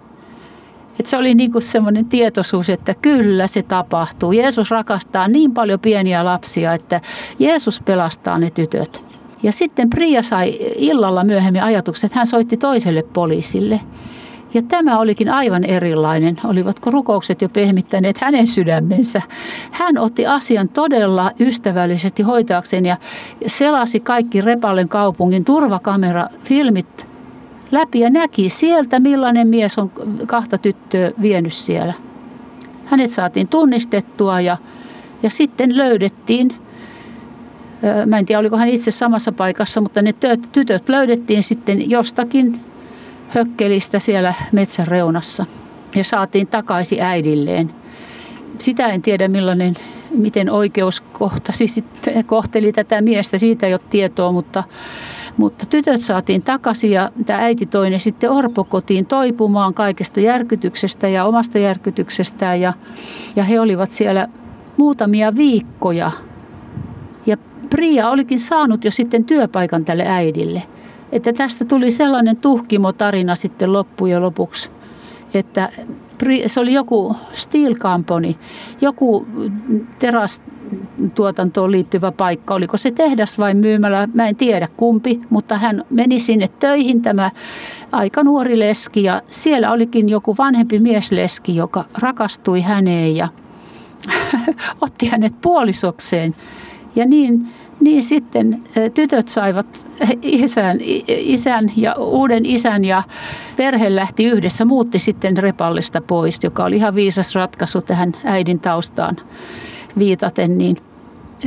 Et 1.00 1.06
se 1.06 1.18
oli 1.18 1.36
niin 1.36 1.52
kuin 1.52 1.62
semmoinen 1.62 2.06
tietoisuus, 2.06 2.70
että 2.70 2.94
kyllä 3.02 3.48
se 3.48 3.64
tapahtuu. 3.64 4.32
Jeesus 4.32 4.72
rakastaa 4.72 5.28
niin 5.28 5.54
paljon 5.54 5.80
pieniä 5.80 6.26
lapsia, 6.26 6.74
että 6.74 7.02
Jeesus 7.40 7.82
pelastaa 7.82 8.38
ne 8.38 8.50
tytöt. 8.50 9.02
Ja 9.44 9.52
sitten 9.52 9.90
Priya 9.90 10.24
sai 10.24 10.58
illalla 10.76 11.24
myöhemmin 11.24 11.64
ajatukset, 11.64 12.08
että 12.08 12.20
hän 12.20 12.28
soitti 12.28 12.58
toiselle 12.58 13.04
poliisille. 13.14 13.80
Ja 14.54 14.62
tämä 14.62 15.00
olikin 15.00 15.30
aivan 15.30 15.64
erilainen. 15.64 16.38
Olivatko 16.44 16.92
rukoukset 16.92 17.42
jo 17.42 17.50
pehmittäneet 17.50 18.18
hänen 18.18 18.48
sydämensä? 18.48 19.22
Hän 19.72 19.98
otti 19.98 20.26
asian 20.26 20.70
todella 20.70 21.32
ystävällisesti 21.40 22.24
hoitaakseen 22.24 22.86
ja 22.86 22.98
selasi 23.46 24.00
kaikki 24.00 24.42
Repallen 24.42 24.90
kaupungin 24.90 25.46
turvakamerafilmit 25.46 27.09
läpi 27.72 28.00
ja 28.00 28.10
näki 28.10 28.50
sieltä, 28.50 29.00
millainen 29.00 29.48
mies 29.48 29.78
on 29.78 29.92
kahta 30.28 30.58
tyttöä 30.58 31.12
vienyt 31.22 31.54
siellä. 31.54 31.94
Hänet 32.86 33.12
saatiin 33.12 33.48
tunnistettua 33.48 34.42
ja, 34.42 34.58
ja 35.24 35.30
sitten 35.30 35.78
löydettiin, 35.78 36.56
mä 38.06 38.20
en 38.20 38.26
tiedä 38.26 38.40
oliko 38.40 38.58
hän 38.58 38.68
itse 38.68 38.92
samassa 38.92 39.32
paikassa, 39.32 39.82
mutta 39.82 40.02
ne 40.02 40.14
tytöt 40.52 40.90
löydettiin 40.90 41.44
sitten 41.44 41.90
jostakin 41.90 42.60
hökkelistä 43.30 44.00
siellä 44.00 44.34
metsän 44.52 44.88
reunassa 44.88 45.46
ja 45.96 46.04
saatiin 46.04 46.48
takaisin 46.48 47.02
äidilleen. 47.02 47.74
Sitä 48.58 48.88
en 48.88 49.02
tiedä 49.02 49.28
millainen, 49.28 49.74
miten 50.12 50.50
oikeus 50.50 51.02
kohtasi, 51.02 51.66
kohteli 52.26 52.72
tätä 52.72 53.02
miestä, 53.02 53.38
siitä 53.38 53.68
ei 53.68 53.74
ole 53.74 53.82
tietoa, 53.90 54.32
mutta 54.32 54.64
mutta 55.40 55.66
tytöt 55.66 56.02
saatiin 56.02 56.42
takaisin 56.42 56.92
ja 56.92 57.12
tämä 57.26 57.40
äiti 57.40 57.66
toi 57.66 57.90
ne 57.90 58.00
sitten 58.00 58.32
orpokotiin 58.32 59.06
toipumaan 59.06 59.74
kaikesta 59.74 60.20
järkytyksestä 60.20 61.08
ja 61.08 61.26
omasta 61.26 61.58
järkytyksestään. 61.58 62.62
Ja, 62.62 62.74
ja 63.36 63.44
he 63.44 63.60
olivat 63.60 63.92
siellä 63.92 64.28
muutamia 64.78 65.36
viikkoja. 65.36 66.12
Ja 67.26 67.38
Priya 67.70 68.10
olikin 68.10 68.40
saanut 68.40 68.86
jo 68.86 68.92
sitten 68.92 69.24
työpaikan 69.24 69.86
tälle 69.86 70.04
äidille. 70.08 70.64
Että 71.12 71.34
tästä 71.34 71.66
tuli 71.66 71.92
sellainen 71.92 72.38
tuhkimo 72.38 72.94
tarina 72.94 73.36
sitten 73.36 73.74
loppujen 73.74 74.22
lopuksi, 74.22 74.72
että 75.34 75.70
se 76.48 76.60
oli 76.60 76.74
joku 76.74 77.16
steel 77.34 77.76
company, 77.76 78.36
joku 78.82 79.28
terästuotantoon 80.00 81.72
liittyvä 81.72 82.12
paikka. 82.12 82.54
Oliko 82.54 82.78
se 82.78 82.92
tehdas 82.92 83.38
vai 83.38 83.54
myymälä, 83.54 84.08
mä 84.14 84.28
en 84.28 84.36
tiedä 84.36 84.68
kumpi, 84.78 85.22
mutta 85.30 85.58
hän 85.58 85.84
meni 85.90 86.20
sinne 86.20 86.48
töihin 86.60 87.02
tämä 87.02 87.32
aika 87.92 88.24
nuori 88.24 88.60
leski 88.60 89.04
ja 89.04 89.22
siellä 89.28 89.72
olikin 89.72 90.10
joku 90.10 90.36
vanhempi 90.38 90.80
miesleski, 90.80 91.56
joka 91.56 91.86
rakastui 91.98 92.62
häneen 92.62 93.16
ja 93.16 93.28
otti 94.82 95.08
hänet 95.08 95.34
puolisokseen. 95.42 96.36
Ja 96.96 97.06
niin 97.06 97.48
niin 97.80 98.04
sitten 98.04 98.64
tytöt 98.94 99.28
saivat 99.28 99.88
isän, 100.22 100.78
isän 101.08 101.72
ja 101.76 101.96
uuden 101.96 102.46
isän 102.46 102.86
ja 102.86 103.04
perhe 103.58 103.96
lähti 103.96 104.26
yhdessä, 104.26 104.66
muutti 104.66 105.00
sitten 105.00 105.38
Repallista 105.38 106.02
pois, 106.02 106.40
joka 106.44 106.64
oli 106.64 106.76
ihan 106.76 106.96
viisas 106.96 107.36
ratkaisu 107.36 107.82
tähän 107.82 108.12
äidin 108.24 108.60
taustaan 108.60 109.18
viitaten, 109.98 110.58
niin 110.58 110.78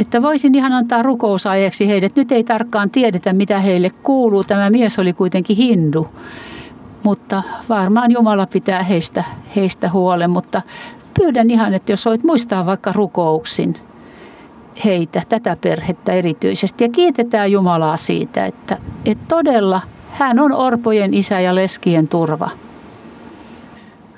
että 0.01 0.23
voisin 0.23 0.55
ihan 0.55 0.73
antaa 0.73 1.03
rukousajaksi 1.03 1.89
heidät. 1.89 2.17
Nyt 2.17 2.33
ei 2.33 2.45
tarkkaan 2.45 2.91
tiedetä, 2.91 3.33
mitä 3.33 3.61
heille 3.61 3.91
kuuluu. 4.03 4.45
Tämä 4.45 4.71
mies 4.71 4.99
oli 4.99 5.13
kuitenkin 5.13 5.57
hindu, 5.57 6.09
mutta 7.03 7.43
varmaan 7.69 8.11
Jumala 8.11 8.47
pitää 8.47 8.83
heistä, 8.83 9.25
heistä 9.57 9.91
huolen. 9.91 10.31
Mutta 10.31 10.63
pyydän 11.19 11.51
ihan, 11.51 11.75
että 11.75 11.93
jos 11.93 12.07
voit 12.07 12.25
muistaa 12.25 12.67
vaikka 12.67 12.93
rukouksin, 12.93 13.77
heitä, 14.85 15.23
tätä 15.29 15.57
perhettä 15.61 16.13
erityisesti. 16.13 16.85
Ja 16.85 16.89
kiitetään 16.91 17.53
Jumalaa 17.53 17.97
siitä, 17.97 18.47
että, 18.47 18.79
että 19.05 19.25
todella 19.29 19.81
hän 20.11 20.39
on 20.39 20.53
orpojen 20.53 21.15
isä 21.15 21.41
ja 21.41 21.55
leskien 21.55 22.09
turva. 22.09 22.51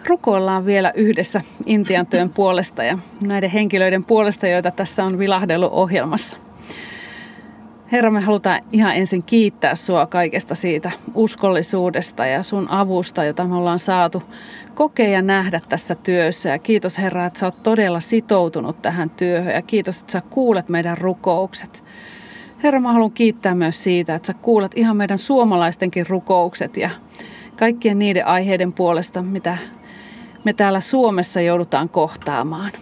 Rukoillaan 0.07 0.67
vielä 0.67 0.93
yhdessä 0.97 1.41
Intian 1.67 2.07
työn 2.07 2.31
puolesta 2.31 2.85
ja 2.85 2.99
näiden 3.27 3.51
henkilöiden 3.51 4.05
puolesta, 4.05 4.47
joita 4.47 4.71
tässä 4.71 5.05
on 5.05 5.19
vilahdellut 5.19 5.73
ohjelmassa. 5.73 6.37
Herra, 7.93 8.11
me 8.11 8.21
halutaan 8.21 8.61
ihan 8.73 8.97
ensin 8.97 9.23
kiittää 9.23 9.75
sua 9.75 10.07
kaikesta 10.07 10.55
siitä 10.55 10.91
uskollisuudesta 11.15 12.27
ja 12.27 12.43
sun 12.43 12.71
avusta, 12.71 13.25
jota 13.25 13.45
me 13.45 13.57
ollaan 13.57 13.79
saatu 13.79 14.23
kokea 14.75 15.09
ja 15.09 15.23
nähdä 15.23 15.61
tässä 15.69 15.95
työssä. 15.95 16.49
Ja 16.49 16.59
kiitos 16.59 16.99
Herra, 16.99 17.27
että 17.27 17.39
sä 17.39 17.47
oot 17.47 17.63
todella 17.63 18.01
sitoutunut 18.01 18.83
tähän 18.83 19.11
työhön 19.11 19.55
ja 19.55 19.63
kiitos, 19.63 20.01
että 20.01 20.13
sä 20.13 20.23
kuulet 20.31 20.69
meidän 20.69 20.99
rukoukset. 20.99 21.85
Herra, 22.63 22.81
mä 22.81 22.93
haluan 22.93 23.13
kiittää 23.13 23.55
myös 23.55 23.85
siitä, 23.85 24.15
että 24.15 24.27
sä 24.27 24.35
kuulet 24.35 24.73
ihan 24.77 24.97
meidän 24.97 25.19
suomalaistenkin 25.19 26.07
rukoukset 26.07 26.77
ja 26.77 26.91
kaikkien 27.57 27.99
niiden 27.99 28.27
aiheiden 28.27 28.73
puolesta, 28.73 29.23
mitä 29.23 29.59
me 30.45 30.53
täällä 30.53 30.81
Suomessa 30.81 31.41
joudutaan 31.41 31.89
kohtaamaan. 31.89 32.73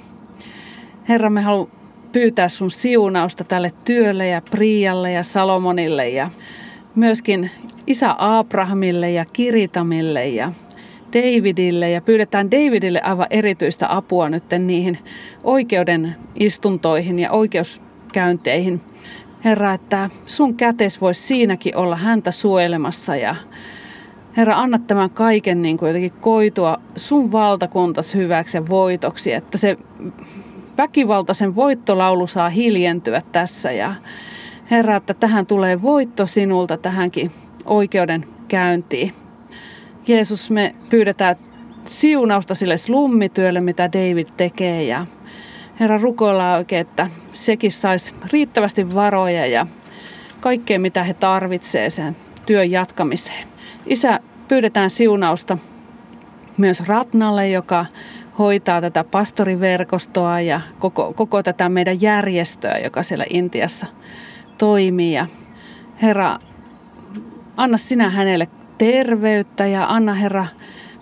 Herra, 1.08 1.30
me 1.30 1.42
haluan 1.42 1.68
pyytää 2.12 2.48
sun 2.48 2.70
siunausta 2.70 3.44
tälle 3.44 3.72
työlle 3.84 4.28
ja 4.28 4.42
Prialle 4.50 5.12
ja 5.12 5.22
Salomonille 5.22 6.08
ja 6.08 6.30
myöskin 6.94 7.50
isä 7.86 8.14
Abrahamille 8.18 9.10
ja 9.10 9.24
Kiritamille 9.24 10.28
ja 10.28 10.52
Davidille 11.12 11.90
ja 11.90 12.00
pyydetään 12.00 12.50
Davidille 12.50 13.00
aivan 13.00 13.26
erityistä 13.30 13.96
apua 13.96 14.28
nyt 14.28 14.44
niihin 14.58 14.98
oikeuden 15.44 16.16
istuntoihin 16.34 17.18
ja 17.18 17.30
oikeuskäynteihin. 17.30 18.80
Herra, 19.44 19.72
että 19.72 20.10
sun 20.26 20.56
kätes 20.56 21.00
voisi 21.00 21.22
siinäkin 21.22 21.76
olla 21.76 21.96
häntä 21.96 22.30
suojelemassa 22.30 23.16
ja 23.16 23.36
Herra, 24.36 24.56
anna 24.56 24.78
tämän 24.78 25.10
kaiken 25.10 25.62
niin 25.62 25.76
kuin 25.76 25.88
jotenkin 25.88 26.20
koitua 26.20 26.78
sun 26.96 27.32
valtakuntas 27.32 28.14
hyväksi 28.14 28.56
ja 28.56 28.68
voitoksi, 28.68 29.32
että 29.32 29.58
se 29.58 29.76
väkivaltaisen 30.78 31.54
voittolaulu 31.54 32.26
saa 32.26 32.48
hiljentyä 32.48 33.22
tässä 33.32 33.72
ja 33.72 33.94
Herra, 34.70 34.96
että 34.96 35.14
tähän 35.14 35.46
tulee 35.46 35.82
voitto 35.82 36.26
sinulta 36.26 36.76
tähänkin 36.76 37.30
oikeuden 37.64 38.26
käyntiin. 38.48 39.12
Jeesus, 40.08 40.50
me 40.50 40.74
pyydetään 40.88 41.36
siunausta 41.84 42.54
sille 42.54 42.76
slummityölle, 42.76 43.60
mitä 43.60 43.92
David 43.92 44.26
tekee 44.36 44.84
ja 44.84 45.06
Herra 45.80 45.98
rukoillaan 45.98 46.58
oikein, 46.58 46.80
että 46.80 47.10
sekin 47.32 47.72
saisi 47.72 48.14
riittävästi 48.32 48.94
varoja 48.94 49.46
ja 49.46 49.66
kaikkea, 50.40 50.78
mitä 50.78 51.04
he 51.04 51.14
tarvitsee 51.14 51.90
sen 51.90 52.16
työn 52.46 52.70
jatkamiseen. 52.70 53.48
Isä, 53.86 54.20
pyydetään 54.48 54.90
siunausta 54.90 55.58
myös 56.58 56.80
Ratnalle, 56.86 57.48
joka 57.48 57.86
hoitaa 58.38 58.80
tätä 58.80 59.04
pastoriverkostoa 59.04 60.40
ja 60.40 60.60
koko, 60.78 61.12
koko 61.12 61.42
tätä 61.42 61.68
meidän 61.68 62.00
järjestöä, 62.00 62.78
joka 62.78 63.02
siellä 63.02 63.24
Intiassa 63.30 63.86
toimii. 64.58 65.12
Ja 65.12 65.26
Herra, 66.02 66.38
anna 67.56 67.76
sinä 67.76 68.10
hänelle 68.10 68.48
terveyttä 68.82 69.66
ja 69.66 69.86
anna 69.88 70.14
Herra 70.14 70.46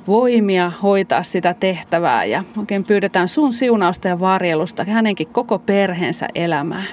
voimia 0.07 0.73
hoitaa 0.83 1.23
sitä 1.23 1.55
tehtävää 1.55 2.25
ja 2.25 2.45
oikein 2.59 2.85
pyydetään 2.85 3.29
sun 3.29 3.53
siunausta 3.53 4.09
ja 4.09 4.21
varjelusta 4.21 4.85
hänenkin 4.85 5.29
koko 5.29 5.59
perheensä 5.59 6.27
elämää. 6.35 6.85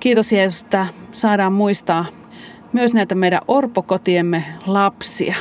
Kiitos 0.00 0.32
Jeesus, 0.32 0.62
että 0.62 0.86
saadaan 1.12 1.52
muistaa 1.52 2.04
myös 2.72 2.94
näitä 2.94 3.14
meidän 3.14 3.40
orpokotiemme 3.48 4.44
lapsia. 4.66 5.34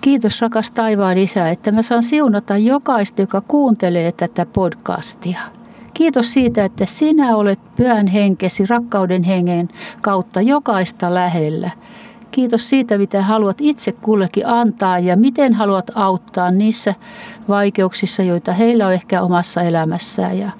Kiitos 0.00 0.42
rakas 0.42 0.70
taivaan 0.70 1.18
isä, 1.18 1.50
että 1.50 1.72
mä 1.72 1.82
saan 1.82 2.02
siunata 2.02 2.56
jokaista, 2.56 3.22
joka 3.22 3.40
kuuntelee 3.40 4.12
tätä 4.12 4.46
podcastia. 4.46 5.40
Kiitos 5.94 6.32
siitä, 6.32 6.64
että 6.64 6.86
sinä 6.86 7.36
olet 7.36 7.60
pyhän 7.76 8.06
henkesi, 8.06 8.66
rakkauden 8.66 9.22
hengen 9.22 9.68
kautta 10.02 10.40
jokaista 10.40 11.14
lähellä. 11.14 11.70
Kiitos 12.30 12.68
siitä, 12.68 12.98
mitä 12.98 13.22
haluat 13.22 13.56
itse 13.60 13.92
kullekin 13.92 14.46
antaa 14.46 14.98
ja 14.98 15.16
miten 15.16 15.54
haluat 15.54 15.90
auttaa 15.94 16.50
niissä 16.50 16.94
vaikeuksissa, 17.48 18.22
joita 18.22 18.52
heillä 18.52 18.86
on 18.86 18.92
ehkä 18.92 19.22
omassa 19.22 19.62
elämässään. 19.62 20.38
Ja 20.38 20.50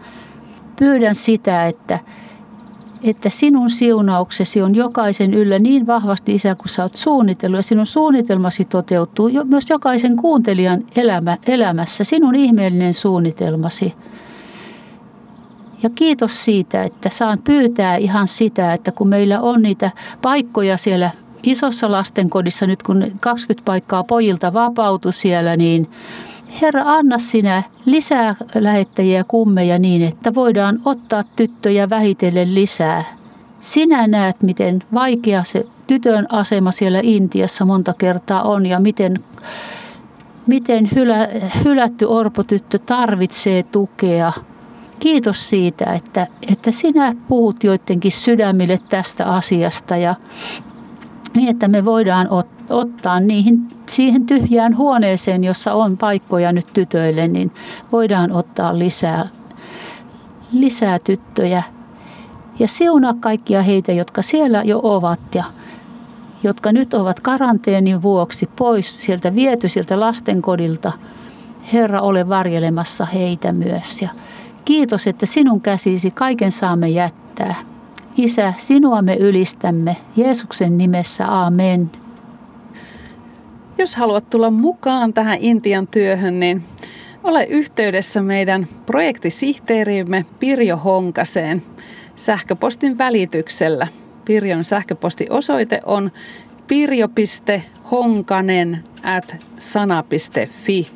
pyydän 0.79 1.15
sitä, 1.15 1.67
että 1.67 1.99
että 3.03 3.31
sinun 3.31 3.71
siunauksesi 3.71 4.63
on 4.63 4.75
jokaisen 4.75 5.35
yllä 5.35 5.59
niin 5.59 5.87
vahvasti, 5.87 6.35
Isä, 6.35 6.55
kun 6.55 6.69
sä 6.69 6.83
oot 6.83 6.95
suunnitellut. 6.95 7.59
Ja 7.59 7.63
sinun 7.63 7.87
suunnitelmasi 7.87 8.65
toteutuu 8.65 9.31
myös 9.45 9.71
jokaisen 9.71 10.17
kuuntelijan 10.17 10.83
elämä, 10.97 11.37
elämässä, 11.47 12.05
sinun 12.05 12.35
ihmeellinen 12.35 12.95
suunnitelmasi. 12.95 13.95
Ja 15.83 15.91
kiitos 15.91 16.45
siitä, 16.45 16.83
että 16.83 17.11
saan 17.11 17.39
pyytää 17.45 17.97
ihan 17.97 18.29
sitä, 18.29 18.75
että 18.75 18.93
kun 18.93 19.09
meillä 19.09 19.41
on 19.41 19.63
niitä 19.63 19.91
paikkoja 20.23 20.77
siellä 20.77 21.11
isossa 21.43 21.93
lastenkodissa, 21.93 22.67
nyt 22.67 22.83
kun 22.83 23.13
20 23.21 23.65
paikkaa 23.65 24.05
pojilta 24.05 24.53
vapautui 24.53 25.13
siellä, 25.13 25.57
niin 25.57 25.91
Herra, 26.63 26.83
anna 26.87 27.19
sinä 27.19 27.63
lisää 27.85 28.35
lähettäjiä 28.55 29.25
kummeja 29.25 29.79
niin, 29.79 30.03
että 30.03 30.35
voidaan 30.35 30.79
ottaa 30.85 31.25
tyttöjä 31.37 31.91
vähitellen 31.91 32.55
lisää. 32.55 33.05
Sinä 33.61 34.07
näet, 34.07 34.43
miten 34.43 34.79
vaikea 34.95 35.45
se 35.45 35.67
tytön 35.87 36.27
asema 36.33 36.71
siellä 36.73 37.01
Intiassa 37.03 37.65
monta 37.65 37.95
kertaa 37.99 38.43
on 38.43 38.67
ja 38.67 38.81
miten, 38.81 39.15
miten 40.47 40.89
hylä, 40.95 41.29
hylätty 41.65 42.05
orpotyttö 42.05 42.79
tarvitsee 42.79 43.63
tukea. 43.63 44.33
Kiitos 45.01 45.51
siitä, 45.51 45.93
että, 45.93 46.27
että 46.53 46.73
sinä 46.73 47.15
puhut 47.29 47.65
joidenkin 47.65 48.13
sydämille 48.13 48.79
tästä 48.89 49.27
asiasta 49.27 49.97
ja 49.97 50.15
niin, 51.39 51.51
että 51.51 51.69
me 51.69 51.85
voidaan 51.85 52.27
ottaa 52.31 52.59
ottaa 52.71 53.21
niihin, 53.21 53.69
siihen 53.87 54.27
tyhjään 54.27 54.77
huoneeseen, 54.77 55.45
jossa 55.45 55.75
on 55.75 55.97
paikkoja 55.97 56.53
nyt 56.53 56.67
tytöille, 56.73 57.29
niin 57.29 57.53
voidaan 57.93 58.33
ottaa 58.33 58.79
lisää, 58.79 59.29
lisää 60.53 60.99
tyttöjä. 60.99 61.63
Ja 62.59 62.69
siunaa 62.69 63.15
kaikkia 63.21 63.63
heitä, 63.63 63.93
jotka 63.93 64.23
siellä 64.23 64.63
jo 64.63 64.81
ovat 64.83 65.35
ja 65.35 65.45
jotka 66.43 66.73
nyt 66.73 66.95
ovat 66.95 67.21
karanteenin 67.21 68.03
vuoksi 68.03 68.51
pois 68.57 69.05
sieltä 69.05 69.35
viety 69.35 69.69
sieltä 69.69 70.01
lastenkodilta. 70.01 70.93
Herra, 71.73 72.01
ole 72.01 72.29
varjelemassa 72.29 73.07
heitä 73.07 73.53
myös. 73.53 74.03
Ja 74.03 74.09
kiitos, 74.65 75.07
että 75.07 75.27
sinun 75.27 75.61
käsisi 75.61 76.11
kaiken 76.11 76.53
saamme 76.53 76.89
jättää. 76.89 77.55
Isä, 78.19 78.55
sinua 78.57 79.03
me 79.03 79.17
ylistämme. 79.17 79.97
Jeesuksen 80.17 80.79
nimessä, 80.79 81.45
amen. 81.47 81.91
Jos 83.79 83.97
haluat 83.97 84.31
tulla 84.31 84.51
mukaan 84.51 85.13
tähän 85.13 85.39
Intian 85.41 85.87
työhön, 85.87 86.41
niin 86.41 86.63
ole 87.25 87.45
yhteydessä 87.45 88.23
meidän 88.23 88.67
projektisihteeriimme 88.87 90.27
Pirjo 90.41 90.77
Honkaseen 90.77 91.63
sähköpostin 92.17 92.99
välityksellä. 92.99 93.87
Pirjon 94.25 94.65
sähköpostiosoite 94.65 95.81
on 95.87 96.11
pirjo.honkasee 96.69 97.65
honkanen 97.91 98.85
at 99.03 99.37
sana.fi. 99.59 100.89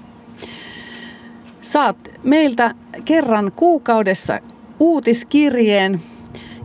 Saat 1.61 1.97
meiltä 2.23 2.75
kerran 3.05 3.53
kuukaudessa 3.57 4.39
uutiskirjeen, 4.81 6.01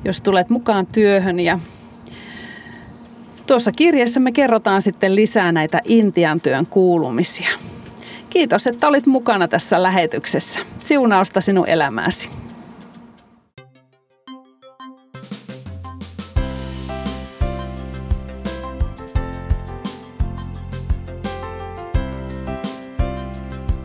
jos 0.06 0.22
tulet 0.22 0.50
mukaan 0.50 0.88
työhön 0.88 1.40
ja 1.40 1.60
Tuossa 3.48 3.72
kirjassa 3.72 4.20
me 4.20 4.32
kerrotaan 4.32 4.82
sitten 4.82 5.16
lisää 5.16 5.52
näitä 5.52 5.82
Intian 5.86 6.42
työn 6.42 6.68
kuulumisia. 6.68 7.50
Kiitos, 8.30 8.68
että 8.68 8.88
olit 8.88 9.06
mukana 9.06 9.48
tässä 9.48 9.84
lähetyksessä. 9.84 10.60
Siunausta 10.80 11.42
sinun 11.42 11.68
elämääsi. 11.68 12.30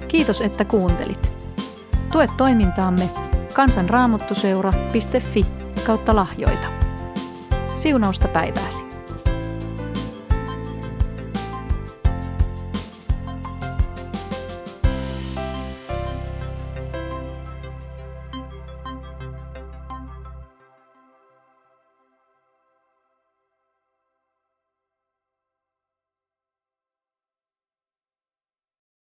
Kiitos, 0.08 0.40
että 0.40 0.64
kuuntelit. 0.64 1.32
Tue 2.12 2.26
toimintaamme 2.36 3.10
kansanraamottuseura.fi 3.54 5.61
kautta 5.82 6.16
lahjoita. 6.16 6.68
Siunausta 7.74 8.28
päivääsi. 8.28 8.81